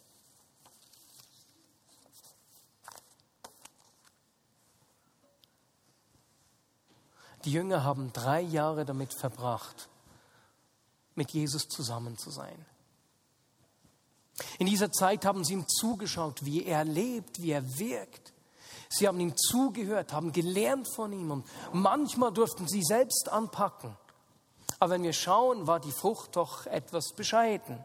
Die 7.46 7.52
Jünger 7.52 7.84
haben 7.84 8.14
drei 8.14 8.40
Jahre 8.40 8.86
damit 8.86 9.14
verbracht, 9.14 9.90
mit 11.16 11.32
Jesus 11.32 11.68
zusammen 11.68 12.18
zu 12.18 12.32
sein. 12.32 12.66
In 14.58 14.68
dieser 14.68 14.92
Zeit 14.92 15.26
haben 15.26 15.44
sie 15.44 15.54
ihm 15.54 15.68
zugeschaut, 15.68 16.44
wie 16.46 16.66
er 16.66 16.84
lebt, 16.86 17.42
wie 17.42 17.52
er 17.52 17.78
wirkt. 17.78 18.34
Sie 18.90 19.08
haben 19.08 19.20
ihm 19.20 19.36
zugehört, 19.38 20.14
haben 20.14 20.32
gelernt 20.32 20.88
von 20.94 21.12
ihm 21.12 21.32
und 21.32 21.46
manchmal 21.72 22.32
durften 22.32 22.68
sie 22.68 22.84
selbst 22.84 23.30
anpacken. 23.30 23.96
Aber 24.80 24.94
wenn 24.94 25.04
wir 25.04 25.14
schauen, 25.14 25.68
war 25.68 25.80
die 25.80 25.92
Frucht 25.92 26.36
doch 26.36 26.66
etwas 26.68 27.14
bescheiden. 27.14 27.84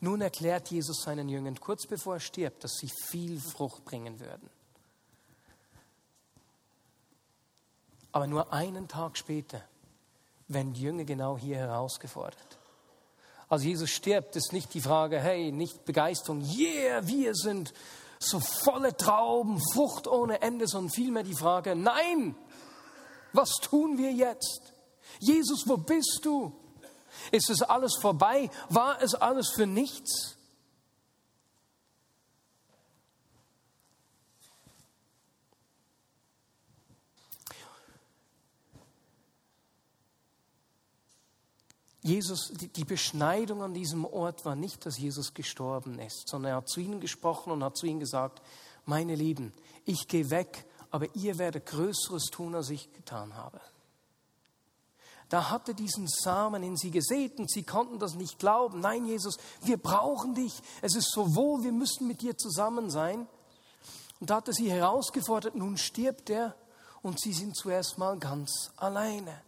Nun 0.00 0.20
erklärt 0.20 0.70
Jesus 0.70 1.02
seinen 1.02 1.28
Jüngern 1.28 1.58
kurz 1.58 1.86
bevor 1.86 2.14
er 2.14 2.20
stirbt, 2.20 2.62
dass 2.62 2.74
sie 2.74 2.90
viel 3.10 3.40
Frucht 3.40 3.84
bringen 3.84 4.20
würden. 4.20 4.50
Aber 8.12 8.26
nur 8.26 8.52
einen 8.52 8.88
Tag 8.88 9.16
später 9.16 9.64
werden 10.54 10.72
die 10.72 10.82
Jünger 10.82 11.04
genau 11.04 11.38
hier 11.38 11.56
herausgefordert. 11.56 12.58
Als 13.48 13.64
Jesus 13.64 13.90
stirbt, 13.90 14.34
ist 14.36 14.52
nicht 14.52 14.72
die 14.72 14.80
Frage, 14.80 15.20
hey, 15.20 15.52
nicht 15.52 15.84
Begeisterung, 15.84 16.42
yeah, 16.56 17.06
wir 17.06 17.34
sind 17.34 17.74
so 18.18 18.40
volle 18.40 18.96
Trauben, 18.96 19.60
Frucht 19.72 20.06
ohne 20.06 20.40
Ende, 20.40 20.66
sondern 20.66 20.90
vielmehr 20.90 21.22
die 21.22 21.34
Frage, 21.34 21.76
nein, 21.76 22.34
was 23.32 23.50
tun 23.60 23.98
wir 23.98 24.12
jetzt? 24.12 24.72
Jesus, 25.18 25.64
wo 25.66 25.76
bist 25.76 26.20
du? 26.22 26.52
Ist 27.30 27.50
es 27.50 27.62
alles 27.62 27.96
vorbei? 28.00 28.50
War 28.68 29.02
es 29.02 29.14
alles 29.14 29.50
für 29.50 29.66
nichts? 29.66 30.36
Jesus, 42.02 42.52
die 42.52 42.84
Beschneidung 42.84 43.62
an 43.62 43.74
diesem 43.74 44.04
Ort 44.04 44.44
war 44.44 44.56
nicht, 44.56 44.84
dass 44.84 44.98
Jesus 44.98 45.34
gestorben 45.34 46.00
ist, 46.00 46.28
sondern 46.28 46.50
er 46.50 46.56
hat 46.56 46.68
zu 46.68 46.80
ihnen 46.80 47.00
gesprochen 47.00 47.52
und 47.52 47.62
hat 47.62 47.76
zu 47.76 47.86
ihnen 47.86 48.00
gesagt, 48.00 48.42
meine 48.84 49.14
Lieben, 49.14 49.52
ich 49.84 50.08
gehe 50.08 50.30
weg, 50.30 50.66
aber 50.90 51.14
ihr 51.14 51.38
werdet 51.38 51.66
Größeres 51.66 52.24
tun, 52.32 52.56
als 52.56 52.70
ich 52.70 52.92
getan 52.92 53.36
habe. 53.36 53.60
Da 55.28 55.48
hatte 55.48 55.74
diesen 55.74 56.08
Samen 56.08 56.62
in 56.62 56.76
sie 56.76 56.90
gesät 56.90 57.38
und 57.38 57.50
sie 57.50 57.62
konnten 57.62 57.98
das 57.98 58.16
nicht 58.16 58.38
glauben. 58.38 58.80
Nein, 58.80 59.06
Jesus, 59.06 59.38
wir 59.62 59.78
brauchen 59.78 60.34
dich. 60.34 60.52
Es 60.82 60.94
ist 60.94 61.10
so 61.10 61.34
wohl, 61.34 61.62
wir 61.62 61.72
müssen 61.72 62.06
mit 62.06 62.20
dir 62.20 62.36
zusammen 62.36 62.90
sein. 62.90 63.26
Und 64.20 64.28
da 64.28 64.36
hat 64.36 64.48
er 64.48 64.54
sie 64.54 64.70
herausgefordert, 64.70 65.54
nun 65.54 65.78
stirbt 65.78 66.28
er 66.28 66.54
und 67.00 67.18
sie 67.18 67.32
sind 67.32 67.56
zuerst 67.56 67.96
mal 67.96 68.18
ganz 68.18 68.72
alleine. 68.76 69.40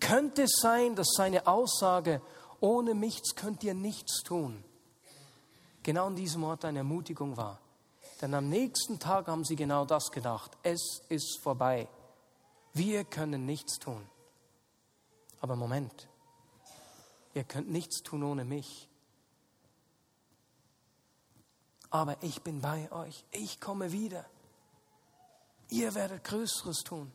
Könnte 0.00 0.42
es 0.42 0.58
sein, 0.60 0.94
dass 0.94 1.08
seine 1.16 1.46
Aussage, 1.46 2.20
ohne 2.60 2.94
mich 2.94 3.20
könnt 3.34 3.62
ihr 3.64 3.74
nichts 3.74 4.22
tun, 4.22 4.62
genau 5.82 6.06
an 6.06 6.16
diesem 6.16 6.44
Ort 6.44 6.64
eine 6.64 6.78
Ermutigung 6.78 7.36
war? 7.36 7.60
Denn 8.20 8.34
am 8.34 8.48
nächsten 8.48 8.98
Tag 8.98 9.28
haben 9.28 9.44
sie 9.44 9.56
genau 9.56 9.84
das 9.84 10.10
gedacht. 10.10 10.56
Es 10.62 11.02
ist 11.08 11.38
vorbei. 11.42 11.86
Wir 12.72 13.04
können 13.04 13.44
nichts 13.44 13.78
tun. 13.78 14.06
Aber 15.40 15.56
Moment, 15.56 16.08
ihr 17.34 17.44
könnt 17.44 17.70
nichts 17.70 18.02
tun 18.02 18.22
ohne 18.22 18.44
mich. 18.44 18.88
Aber 21.90 22.16
ich 22.22 22.42
bin 22.42 22.60
bei 22.60 22.90
euch. 22.90 23.24
Ich 23.30 23.60
komme 23.60 23.92
wieder. 23.92 24.24
Ihr 25.68 25.94
werdet 25.94 26.24
Größeres 26.24 26.78
tun. 26.84 27.12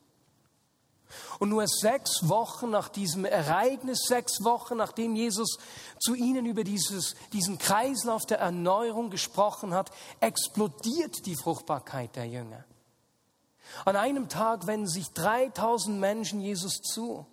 Und 1.39 1.49
nur 1.49 1.67
sechs 1.67 2.27
Wochen 2.27 2.69
nach 2.69 2.89
diesem 2.89 3.25
Ereignis, 3.25 4.03
sechs 4.07 4.43
Wochen 4.43 4.77
nachdem 4.77 5.15
Jesus 5.15 5.57
zu 5.99 6.15
ihnen 6.15 6.45
über 6.45 6.63
dieses, 6.63 7.15
diesen 7.33 7.57
Kreislauf 7.57 8.25
der 8.25 8.39
Erneuerung 8.39 9.09
gesprochen 9.09 9.73
hat, 9.73 9.91
explodiert 10.19 11.25
die 11.25 11.35
Fruchtbarkeit 11.35 12.15
der 12.15 12.27
Jünger. 12.27 12.63
An 13.85 13.95
einem 13.95 14.29
Tag 14.29 14.67
wenden 14.67 14.87
sich 14.87 15.11
3000 15.11 15.99
Menschen 15.99 16.41
Jesus 16.41 16.81
zu. 16.81 17.25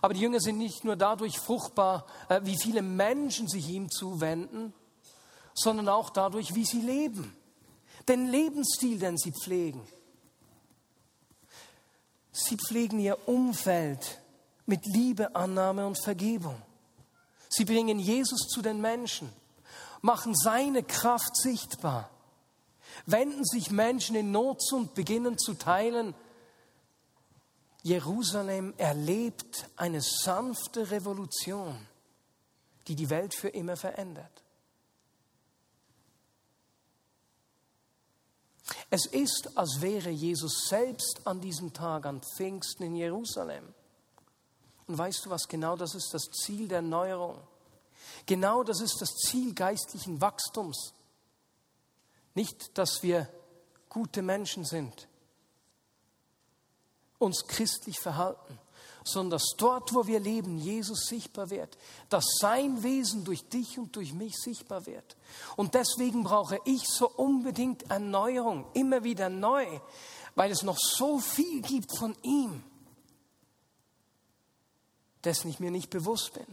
Aber 0.00 0.14
die 0.14 0.20
Jünger 0.20 0.40
sind 0.40 0.58
nicht 0.58 0.84
nur 0.84 0.96
dadurch 0.96 1.38
fruchtbar, 1.38 2.06
äh, 2.28 2.40
wie 2.44 2.56
viele 2.56 2.82
Menschen 2.82 3.48
sich 3.48 3.68
ihm 3.68 3.90
zuwenden, 3.90 4.72
sondern 5.54 5.88
auch 5.88 6.10
dadurch, 6.10 6.54
wie 6.54 6.64
sie 6.64 6.80
leben. 6.80 7.36
Den 8.08 8.28
Lebensstil, 8.28 8.98
den 8.98 9.16
sie 9.16 9.32
pflegen. 9.32 9.82
Sie 12.32 12.56
pflegen 12.56 12.98
ihr 12.98 13.28
Umfeld 13.28 14.18
mit 14.64 14.86
Liebe, 14.86 15.36
Annahme 15.36 15.86
und 15.86 16.02
Vergebung. 16.02 16.60
Sie 17.50 17.66
bringen 17.66 17.98
Jesus 17.98 18.48
zu 18.48 18.62
den 18.62 18.80
Menschen, 18.80 19.30
machen 20.00 20.34
seine 20.34 20.82
Kraft 20.82 21.36
sichtbar, 21.36 22.08
wenden 23.04 23.44
sich 23.44 23.70
Menschen 23.70 24.16
in 24.16 24.32
Not 24.32 24.62
und 24.72 24.94
beginnen 24.94 25.36
zu 25.36 25.54
teilen. 25.54 26.14
Jerusalem 27.82 28.72
erlebt 28.78 29.68
eine 29.76 30.00
sanfte 30.00 30.90
Revolution, 30.90 31.86
die 32.88 32.94
die 32.94 33.10
Welt 33.10 33.34
für 33.34 33.48
immer 33.48 33.76
verändert. 33.76 34.41
Es 38.90 39.06
ist, 39.06 39.56
als 39.56 39.80
wäre 39.80 40.10
Jesus 40.10 40.68
selbst 40.68 41.20
an 41.24 41.40
diesem 41.40 41.72
Tag, 41.72 42.06
an 42.06 42.20
Pfingsten 42.22 42.84
in 42.84 42.96
Jerusalem. 42.96 43.74
Und 44.86 44.98
weißt 44.98 45.24
du 45.24 45.30
was, 45.30 45.48
genau 45.48 45.76
das 45.76 45.94
ist 45.94 46.12
das 46.12 46.24
Ziel 46.30 46.68
der 46.68 46.78
Erneuerung. 46.78 47.38
Genau 48.26 48.62
das 48.62 48.80
ist 48.80 49.00
das 49.00 49.10
Ziel 49.14 49.54
geistlichen 49.54 50.20
Wachstums. 50.20 50.92
Nicht, 52.34 52.76
dass 52.78 53.02
wir 53.02 53.28
gute 53.88 54.22
Menschen 54.22 54.64
sind, 54.64 55.08
uns 57.18 57.46
christlich 57.46 57.98
verhalten, 58.00 58.58
sondern 59.04 59.38
dass 59.38 59.54
dort, 59.56 59.94
wo 59.94 60.06
wir 60.06 60.20
leben, 60.20 60.58
Jesus 60.58 61.06
sichtbar 61.06 61.50
wird, 61.50 61.76
dass 62.08 62.24
sein 62.38 62.82
Wesen 62.82 63.24
durch 63.24 63.48
dich 63.48 63.78
und 63.78 63.96
durch 63.96 64.12
mich 64.12 64.36
sichtbar 64.36 64.86
wird. 64.86 65.16
Und 65.56 65.74
deswegen 65.74 66.24
brauche 66.24 66.58
ich 66.64 66.86
so 66.88 67.08
unbedingt 67.08 67.90
Erneuerung, 67.90 68.66
immer 68.74 69.04
wieder 69.04 69.28
neu, 69.28 69.66
weil 70.34 70.50
es 70.50 70.62
noch 70.62 70.78
so 70.78 71.18
viel 71.18 71.62
gibt 71.62 71.96
von 71.96 72.16
ihm, 72.22 72.62
dessen 75.24 75.48
ich 75.48 75.60
mir 75.60 75.70
nicht 75.70 75.90
bewusst 75.90 76.34
bin. 76.34 76.46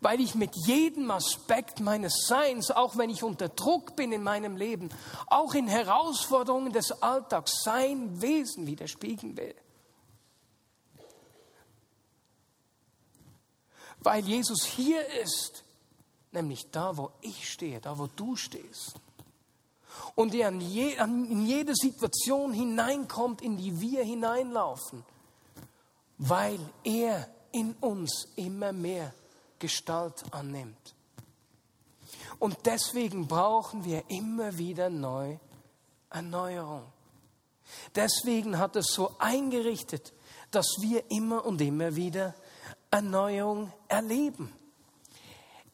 Weil 0.00 0.20
ich 0.20 0.34
mit 0.34 0.54
jedem 0.66 1.10
Aspekt 1.10 1.80
meines 1.80 2.26
Seins, 2.26 2.70
auch 2.70 2.96
wenn 2.96 3.10
ich 3.10 3.22
unter 3.22 3.48
Druck 3.48 3.96
bin 3.96 4.12
in 4.12 4.22
meinem 4.22 4.56
Leben, 4.56 4.90
auch 5.26 5.54
in 5.54 5.66
Herausforderungen 5.66 6.72
des 6.72 7.02
Alltags, 7.02 7.62
sein 7.64 8.20
Wesen 8.20 8.66
widerspiegeln 8.66 9.36
will. 9.36 9.54
Weil 14.04 14.24
Jesus 14.24 14.64
hier 14.64 15.06
ist, 15.22 15.64
nämlich 16.32 16.70
da, 16.70 16.96
wo 16.96 17.10
ich 17.20 17.50
stehe, 17.50 17.80
da, 17.80 17.98
wo 17.98 18.06
du 18.06 18.36
stehst. 18.36 18.94
Und 20.14 20.34
er 20.34 20.48
in 20.48 21.46
jede 21.46 21.74
Situation 21.74 22.52
hineinkommt, 22.52 23.42
in 23.42 23.56
die 23.56 23.80
wir 23.80 24.04
hineinlaufen, 24.04 25.04
weil 26.18 26.58
er 26.82 27.28
in 27.52 27.72
uns 27.80 28.28
immer 28.36 28.72
mehr 28.72 29.14
Gestalt 29.58 30.24
annimmt. 30.32 30.94
Und 32.38 32.58
deswegen 32.66 33.26
brauchen 33.26 33.84
wir 33.84 34.02
immer 34.10 34.58
wieder 34.58 34.90
neu 34.90 35.38
Erneuerung. 36.10 36.84
Deswegen 37.94 38.58
hat 38.58 38.76
es 38.76 38.86
so 38.88 39.16
eingerichtet, 39.18 40.12
dass 40.50 40.66
wir 40.80 41.10
immer 41.10 41.44
und 41.44 41.60
immer 41.60 41.96
wieder 41.96 42.34
Erneuerung 42.94 43.72
erleben. 43.88 44.52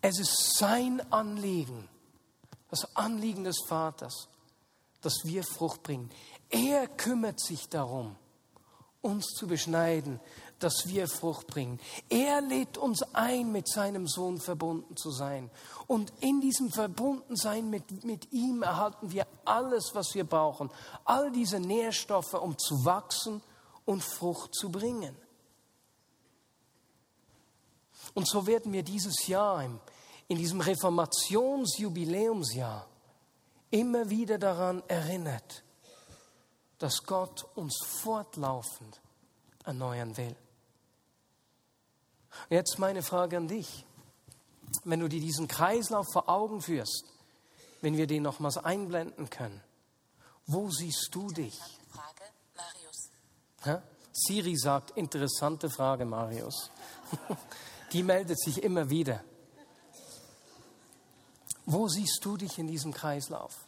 Es 0.01 0.19
ist 0.19 0.57
sein 0.57 1.03
Anliegen, 1.13 1.87
das 2.71 2.97
Anliegen 2.97 3.45
des 3.45 3.59
Vaters, 3.69 4.29
dass 5.03 5.21
wir 5.25 5.45
Frucht 5.45 5.83
bringen. 5.83 6.09
Er 6.49 6.89
kümmert 6.89 7.39
sich 7.39 7.69
darum, 7.69 8.17
uns 9.03 9.27
zu 9.37 9.47
beschneiden, 9.47 10.19
dass 10.61 10.87
wir 10.87 11.09
Frucht 11.09 11.47
bringen. 11.47 11.79
Er 12.09 12.41
lädt 12.41 12.79
uns 12.79 13.03
ein, 13.13 13.53
mit 13.53 13.69
seinem 13.69 14.09
Sohn 14.09 14.41
verbunden 14.41 14.97
zu 14.97 15.11
sein. 15.11 15.51
Und 15.87 16.15
in 16.21 16.41
diesem 16.41 16.71
Verbundensein 16.71 17.69
mit, 17.69 18.03
mit 18.03 18.33
ihm 18.33 18.63
erhalten 18.63 19.13
wir 19.13 19.27
alles, 19.45 19.91
was 19.93 20.15
wir 20.15 20.25
brauchen. 20.25 20.71
All 21.05 21.31
diese 21.31 21.61
Nährstoffe, 21.61 22.33
um 22.33 22.57
zu 22.57 22.87
wachsen 22.87 23.43
und 23.85 24.03
Frucht 24.03 24.55
zu 24.55 24.71
bringen. 24.71 25.15
Und 28.15 28.29
so 28.29 28.47
werden 28.47 28.73
wir 28.73 28.83
dieses 28.83 29.27
Jahr, 29.27 29.65
in 30.29 30.39
diesem 30.39 30.61
Reformationsjubiläumsjahr, 30.61 32.87
immer 33.71 34.11
wieder 34.11 34.39
daran 34.39 34.83
erinnert, 34.89 35.63
dass 36.79 37.05
Gott 37.05 37.47
uns 37.55 37.79
fortlaufend 37.85 39.01
erneuern 39.65 40.17
will. 40.17 40.35
Jetzt 42.49 42.79
meine 42.79 43.03
Frage 43.03 43.37
an 43.37 43.49
dich. 43.49 43.85
Wenn 44.85 45.01
du 45.01 45.09
dir 45.09 45.21
diesen 45.21 45.49
Kreislauf 45.49 46.07
vor 46.13 46.29
Augen 46.29 46.63
führst, 46.63 47.05
wenn 47.81 47.97
wir 47.97 48.07
den 48.07 48.23
nochmals 48.23 48.57
einblenden 48.57 49.29
können, 49.31 49.61
wo 50.47 50.71
siehst 50.71 51.09
du 51.13 51.27
dich? 51.29 51.59
Frage, 51.91 52.23
Marius. 52.57 53.11
Ha? 53.65 53.83
Siri 54.13 54.57
sagt, 54.57 54.93
interessante 54.93 55.71
Frage, 55.71 56.05
Marius. 56.05 56.71
Die 57.93 58.03
meldet 58.03 58.41
sich 58.41 58.63
immer 58.63 58.89
wieder. 58.91 59.25
Wo 61.67 61.89
siehst 61.89 62.25
du 62.25 62.37
dich 62.37 62.59
in 62.59 62.67
diesem 62.67 62.93
Kreislauf? 62.93 63.67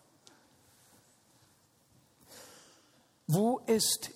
Wo 3.26 3.58
ist 3.66 4.10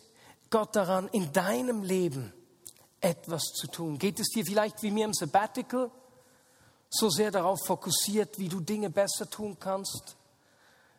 Gott 0.51 0.75
daran 0.75 1.09
in 1.09 1.33
deinem 1.33 1.83
Leben 1.83 2.33
etwas 3.01 3.45
zu 3.55 3.67
tun? 3.69 3.99
Geht 3.99 4.21
es 4.21 4.29
dir 4.29 4.45
vielleicht 4.45 4.83
wie 4.83 4.91
mir 4.91 5.05
im 5.05 5.15
Sabbatical 5.15 5.91
so 6.91 7.11
sehr 7.11 7.31
darauf 7.31 7.65
fokussiert, 7.65 8.39
wie 8.39 8.49
du 8.49 8.61
Dinge 8.61 8.91
besser 8.91 9.29
tun 9.29 9.57
kannst? 9.59 10.17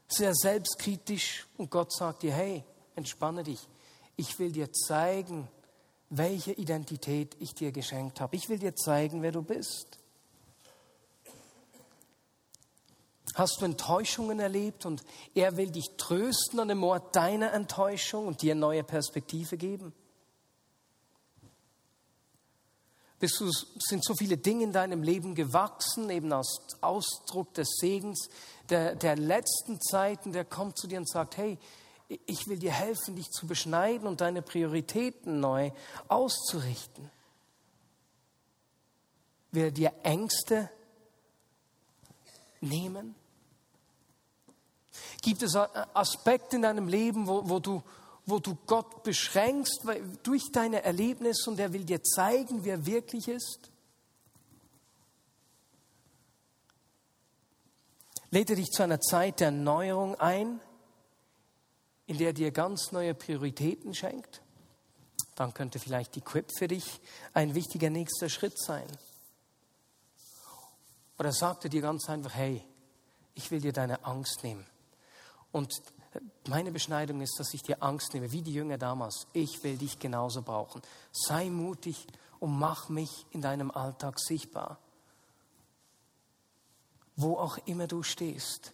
Sehr 0.08 0.34
selbstkritisch 0.34 1.46
und 1.58 1.70
Gott 1.70 1.93
sagt 1.93 2.24
dir, 2.24 2.34
hey, 2.34 2.63
entspanne 2.96 3.43
dich. 3.43 3.67
Ich 4.15 4.39
will 4.39 4.52
dir 4.52 4.72
zeigen, 4.72 5.48
welche 6.10 6.54
Identität 6.54 7.36
ich 7.39 7.54
dir 7.54 7.72
geschenkt 7.72 8.22
habe. 8.22 8.36
Ich 8.36 8.50
will 8.50 8.60
dir 8.60 8.76
zeigen, 8.76 9.22
wer 9.22 9.32
du 9.32 9.41
bist. 9.41 10.00
Hast 13.36 13.58
du 13.62 13.65
Enttäuschungen 13.65 14.39
erlebt 14.39 14.86
und 14.86 15.04
er 15.36 15.58
will 15.58 15.70
dich 15.70 15.91
trösten 15.98 16.60
an 16.60 16.70
dem 16.70 16.84
Ort 16.84 17.15
deiner 17.15 17.54
Enttäuschung 17.54 18.26
und 18.26 18.41
dir 18.41 18.56
neue 18.56 18.84
Perspektive 18.84 19.58
geben? 19.58 19.93
Bist 23.20 23.39
du, 23.39 23.52
sind 23.80 24.04
so 24.04 24.13
viele 24.15 24.38
Dinge 24.38 24.63
in 24.63 24.72
deinem 24.72 25.02
Leben 25.02 25.36
gewachsen, 25.36 26.10
eben 26.10 26.32
als 26.32 26.60
Ausdruck 26.82 27.54
des 27.56 27.67
Segens 27.80 28.30
der, 28.70 28.96
der 28.96 29.15
letzten 29.15 29.82
Zeiten, 29.82 30.34
der 30.34 30.46
kommt 30.46 30.78
zu 30.78 30.88
dir 30.88 31.00
und 31.00 31.10
sagt, 31.10 31.38
hey, 31.38 31.58
ich 32.08 32.48
will 32.48 32.58
dir 32.58 32.72
helfen, 32.72 33.15
dich 33.15 33.30
zu 33.32 33.48
beschneiden 33.48 34.08
und 34.08 34.22
deine 34.22 34.41
Prioritäten 34.41 35.39
neu 35.39 35.72
auszurichten. 36.08 37.10
Will 39.52 39.65
er 39.65 39.72
dir 39.72 39.93
Ängste 40.04 40.70
nehmen? 42.62 43.15
Gibt 45.22 45.43
es 45.43 45.56
Aspekte 45.56 46.56
in 46.56 46.62
deinem 46.62 46.88
Leben, 46.88 47.28
wo, 47.28 47.50
wo, 47.50 47.60
du, 47.60 47.84
wo 48.26 48.39
du 48.39 48.58
Gott 48.65 49.04
beschränkst 49.04 49.86
durch 50.24 50.52
deine 50.52 50.84
Erlebnisse 50.84 51.50
und 51.50 51.60
er 51.60 51.74
will 51.74 51.84
dir 51.84 52.02
zeigen, 52.04 52.63
wer 52.63 52.86
wirklich 52.86 53.28
ist? 53.28 53.72
Lädt 58.30 58.50
er 58.50 58.56
dich 58.58 58.72
zu 58.72 58.84
einer 58.84 59.00
Zeit 59.00 59.39
der 59.39 59.48
Erneuerung 59.48 60.15
ein, 60.15 60.60
in 62.08 62.17
der 62.17 62.28
er 62.28 62.34
dir 62.34 62.52
ganz 62.52 62.91
neue 62.91 63.13
Prioritäten 63.13 63.93
schenkt? 63.93 64.41
Dann 65.36 65.54
könnte 65.54 65.78
vielleicht 65.78 66.15
die 66.15 66.22
Quip 66.22 66.52
für 66.58 66.67
dich 66.67 67.00
ein 67.34 67.54
wichtiger 67.54 67.89
nächster 67.89 68.30
Schritt 68.30 68.58
sein. 68.58 68.88
Oder 71.20 71.32
sagt 71.32 71.65
er 71.65 71.70
dir 71.70 71.82
ganz 71.82 72.10
einfach, 72.10 72.34
hey, 72.34 72.63
ich 73.36 73.52
will 73.52 73.62
dir 73.62 73.74
deine 73.74 74.04
Angst 74.04 74.43
nehmen. 74.43 74.65
Und 75.52 75.72
meine 76.48 76.72
Beschneidung 76.72 77.22
ist, 77.22 77.39
dass 77.39 77.54
ich 77.54 77.62
dir 77.62 77.84
Angst 77.84 78.13
nehme, 78.13 78.32
wie 78.32 78.41
die 78.41 78.54
Jünger 78.54 78.78
damals. 78.78 79.28
Ich 79.34 79.63
will 79.63 79.78
dich 79.78 80.00
genauso 80.00 80.41
brauchen. 80.41 80.82
Sei 81.12 81.50
mutig 81.50 82.08
und 82.39 82.58
mach 82.58 82.89
mich 82.89 83.26
in 83.32 83.41
deinem 83.41 83.72
Alltag 83.72 84.20
sichtbar. 84.20 84.80
Wo 87.15 87.38
auch 87.38 87.58
immer 87.65 87.88
du 87.88 88.04
stehst. 88.04 88.74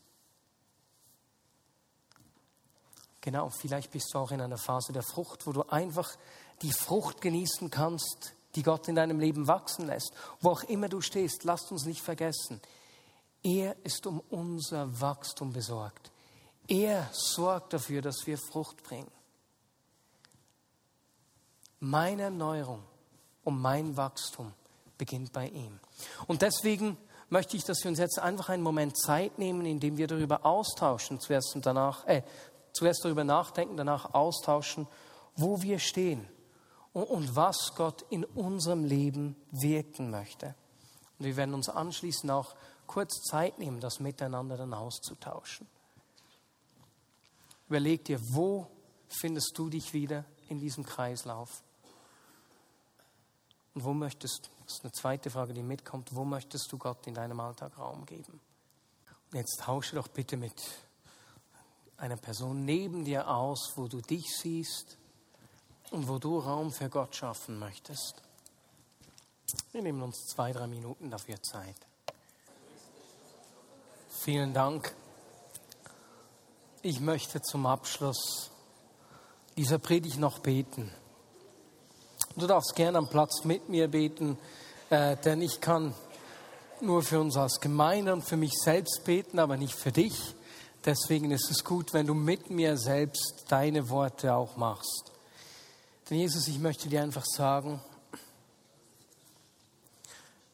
Genau, 3.23 3.47
vielleicht 3.47 3.91
bist 3.91 4.13
du 4.13 4.17
auch 4.19 4.31
in 4.31 4.41
einer 4.41 4.57
Phase 4.57 4.91
der 4.91 5.01
Frucht, 5.01 5.47
wo 5.47 5.53
du 5.53 5.62
einfach 5.69 6.17
die 6.62 6.73
Frucht 6.73 7.21
genießen 7.21 7.71
kannst, 7.71 8.33
die 8.55 8.63
Gott 8.63 8.89
in 8.89 8.95
deinem 8.95 9.17
Leben 9.17 9.47
wachsen 9.47 9.88
lässt. 9.88 10.12
Wo 10.41 10.49
auch 10.49 10.63
immer 10.63 10.89
du 10.89 10.99
stehst, 10.99 11.45
lasst 11.45 11.71
uns 11.71 11.86
nicht 11.86 12.01
vergessen, 12.01 12.59
er 13.41 13.77
ist 13.86 14.05
um 14.07 14.19
unser 14.29 14.99
Wachstum 14.99 15.53
besorgt. 15.53 16.12
Er 16.67 17.09
sorgt 17.13 17.71
dafür, 17.71 18.01
dass 18.01 18.27
wir 18.27 18.38
Frucht 18.38 18.83
bringen. 18.83 19.12
Meine 21.79 22.23
Erneuerung 22.23 22.83
und 23.45 23.57
mein 23.57 23.95
Wachstum 23.95 24.51
beginnt 24.97 25.31
bei 25.31 25.47
ihm. 25.47 25.79
Und 26.27 26.41
deswegen 26.41 26.97
möchte 27.29 27.55
ich, 27.55 27.63
dass 27.63 27.83
wir 27.83 27.89
uns 27.89 27.99
jetzt 27.99 28.19
einfach 28.19 28.49
einen 28.49 28.63
Moment 28.63 28.97
Zeit 28.97 29.39
nehmen, 29.39 29.65
in 29.65 29.79
dem 29.79 29.95
wir 29.95 30.07
darüber 30.07 30.45
austauschen, 30.45 31.21
zuerst 31.21 31.55
und 31.55 31.65
danach, 31.65 32.05
äh, 32.05 32.21
zuerst 32.73 33.05
darüber 33.05 33.23
nachdenken, 33.23 33.77
danach 33.77 34.13
austauschen, 34.13 34.88
wo 35.36 35.62
wir 35.62 35.79
stehen 35.79 36.27
und, 36.91 37.05
und 37.05 37.36
was 37.36 37.73
Gott 37.75 38.03
in 38.09 38.23
unserem 38.23 38.83
Leben 38.83 39.36
wirken 39.51 40.09
möchte. 40.09 40.55
Und 41.19 41.25
wir 41.25 41.38
werden 41.38 41.53
uns 41.53 41.69
anschließend 41.69 42.31
auch 42.31 42.55
kurz 42.88 43.21
Zeit 43.21 43.59
nehmen, 43.59 43.79
das 43.79 43.99
miteinander 43.99 44.57
dann 44.57 44.73
auszutauschen. 44.73 45.67
Überleg 47.69 48.03
dir, 48.05 48.19
wo 48.33 48.67
findest 49.07 49.57
du 49.57 49.69
dich 49.69 49.93
wieder 49.93 50.25
in 50.49 50.59
diesem 50.59 50.86
Kreislauf? 50.86 51.63
Und 53.73 53.83
wo 53.83 53.93
möchtest, 53.93 54.51
das 54.65 54.75
ist 54.75 54.83
eine 54.83 54.91
zweite 54.91 55.29
Frage, 55.29 55.53
die 55.53 55.63
mitkommt, 55.63 56.15
wo 56.15 56.25
möchtest 56.25 56.71
du 56.71 56.77
Gott 56.77 57.07
in 57.07 57.15
deinem 57.15 57.39
Alltag 57.39 57.77
Raum 57.77 58.05
geben? 58.05 58.39
Und 59.31 59.38
jetzt 59.38 59.62
tausche 59.62 59.95
doch 59.95 60.07
bitte 60.07 60.38
mit 60.38 60.53
einer 61.97 62.17
Person 62.17 62.65
neben 62.65 63.06
dir 63.06 63.29
aus, 63.29 63.73
wo 63.75 63.88
du 63.88 64.01
dich 64.01 64.25
siehst 64.38 64.97
und 65.91 66.08
wo 66.08 66.17
du 66.17 66.39
Raum 66.39 66.71
für 66.71 66.89
Gott 66.89 67.15
schaffen 67.15 67.60
möchtest. 67.60 68.21
Wir 69.71 69.82
nehmen 69.82 70.01
uns 70.01 70.25
zwei, 70.27 70.51
drei 70.51 70.67
Minuten 70.67 71.10
dafür 71.10 71.41
Zeit. 71.41 71.75
Vielen 74.10 74.53
Dank. 74.53 74.93
Ich 76.82 76.99
möchte 76.99 77.41
zum 77.41 77.65
Abschluss 77.65 78.49
dieser 79.56 79.79
Predigt 79.79 80.17
noch 80.17 80.39
beten. 80.39 80.91
Du 82.36 82.47
darfst 82.47 82.75
gerne 82.75 82.97
am 82.97 83.08
Platz 83.08 83.43
mit 83.43 83.69
mir 83.69 83.88
beten, 83.88 84.37
äh, 84.89 85.15
denn 85.17 85.41
ich 85.41 85.62
kann 85.62 85.94
nur 86.81 87.04
für 87.04 87.19
uns 87.19 87.37
als 87.37 87.60
Gemeinde 87.60 88.13
und 88.13 88.23
für 88.23 88.37
mich 88.37 88.54
selbst 88.54 89.04
beten, 89.06 89.39
aber 89.39 89.58
nicht 89.58 89.75
für 89.75 89.91
dich. 89.91 90.35
Deswegen 90.86 91.31
ist 91.31 91.50
es 91.50 91.63
gut, 91.63 91.94
wenn 91.94 92.08
du 92.08 92.13
mit 92.13 92.50
mir 92.50 92.77
selbst 92.77 93.46
deine 93.48 93.90
Worte 93.90 94.34
auch 94.34 94.58
machst. 94.58 95.12
Denn 96.10 96.17
Jesus, 96.17 96.48
ich 96.48 96.60
möchte 96.60 96.90
dir 96.90 97.02
einfach 97.02 97.25
sagen, 97.25 97.79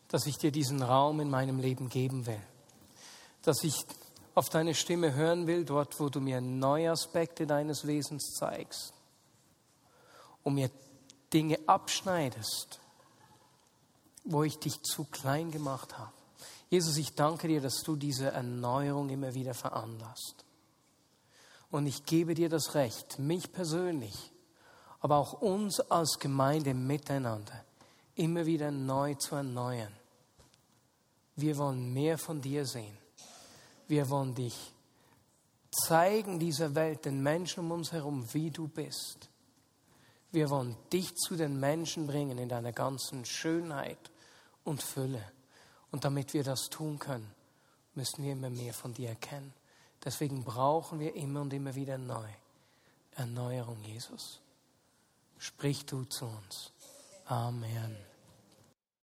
dass 0.10 0.26
ich 0.26 0.38
dir 0.38 0.52
diesen 0.52 0.84
Raum 0.84 1.20
in 1.20 1.30
meinem 1.30 1.60
Leben 1.60 1.90
geben 1.90 2.26
will. 2.28 2.42
Dass 3.44 3.64
ich 3.64 3.86
auf 4.36 4.50
deine 4.50 4.76
Stimme 4.76 5.14
hören 5.14 5.48
will, 5.48 5.66
dort, 5.66 6.00
wo 6.00 6.10
du 6.10 6.22
mir 6.22 6.42
neue 6.42 6.92
Aspekte 6.92 7.48
deines 7.48 7.88
Wesens 7.88 8.36
zeigst 8.38 8.94
und 10.44 10.56
mir 10.56 10.70
Dinge 11.34 11.60
abschneidest, 11.68 12.80
wo 14.24 14.44
ich 14.44 14.58
dich 14.60 14.82
zu 14.82 15.06
klein 15.06 15.52
gemacht 15.52 15.98
habe. 15.98 16.19
Jesus, 16.70 16.98
ich 16.98 17.16
danke 17.16 17.48
dir, 17.48 17.62
dass 17.62 17.82
du 17.84 17.96
diese 17.96 18.32
Erneuerung 18.32 19.10
immer 19.10 19.34
wieder 19.34 19.54
veranlasst. 19.54 20.46
Und 21.72 21.88
ich 21.88 22.06
gebe 22.06 22.36
dir 22.36 22.50
das 22.50 22.76
Recht, 22.76 23.20
mich 23.20 23.52
persönlich, 23.52 24.32
aber 25.00 25.18
auch 25.18 25.34
uns 25.42 25.80
als 25.80 26.20
Gemeinde 26.20 26.74
miteinander 26.74 27.64
immer 28.16 28.46
wieder 28.46 28.70
neu 28.70 29.16
zu 29.16 29.36
erneuern. 29.36 29.94
Wir 31.36 31.58
wollen 31.58 31.94
mehr 31.94 32.18
von 32.18 32.42
dir 32.42 32.66
sehen. 32.66 32.98
Wir 33.88 34.10
wollen 34.10 34.36
dich 34.36 34.74
zeigen 35.72 36.40
dieser 36.40 36.76
Welt, 36.76 37.06
den 37.06 37.22
Menschen 37.22 37.62
um 37.62 37.72
uns 37.72 37.92
herum, 37.92 38.28
wie 38.34 38.52
du 38.52 38.68
bist. 38.68 39.30
Wir 40.32 40.50
wollen 40.50 40.76
dich 40.92 41.16
zu 41.16 41.36
den 41.36 41.60
Menschen 41.60 42.08
bringen 42.08 42.38
in 42.38 42.50
deiner 42.50 42.74
ganzen 42.74 43.26
Schönheit 43.26 44.12
und 44.64 44.84
Fülle. 44.84 45.24
Und 45.92 46.06
damit 46.06 46.34
wir 46.34 46.44
das 46.44 46.70
tun 46.70 47.00
können, 47.00 47.30
müssen 47.96 48.24
wir 48.24 48.34
immer 48.34 48.50
mehr 48.50 48.74
von 48.74 48.94
dir 48.94 49.10
erkennen. 49.10 49.54
Deswegen 50.04 50.44
brauchen 50.44 51.00
wir 51.00 51.16
immer 51.16 51.42
und 51.42 51.54
immer 51.54 51.76
wieder 51.76 51.98
neu 51.98 52.28
Erneuerung, 53.16 53.84
Jesus. 53.84 54.40
Sprich 55.38 55.86
du 55.86 56.06
zu 56.06 56.26
uns. 56.26 56.72
Amen. 57.26 57.98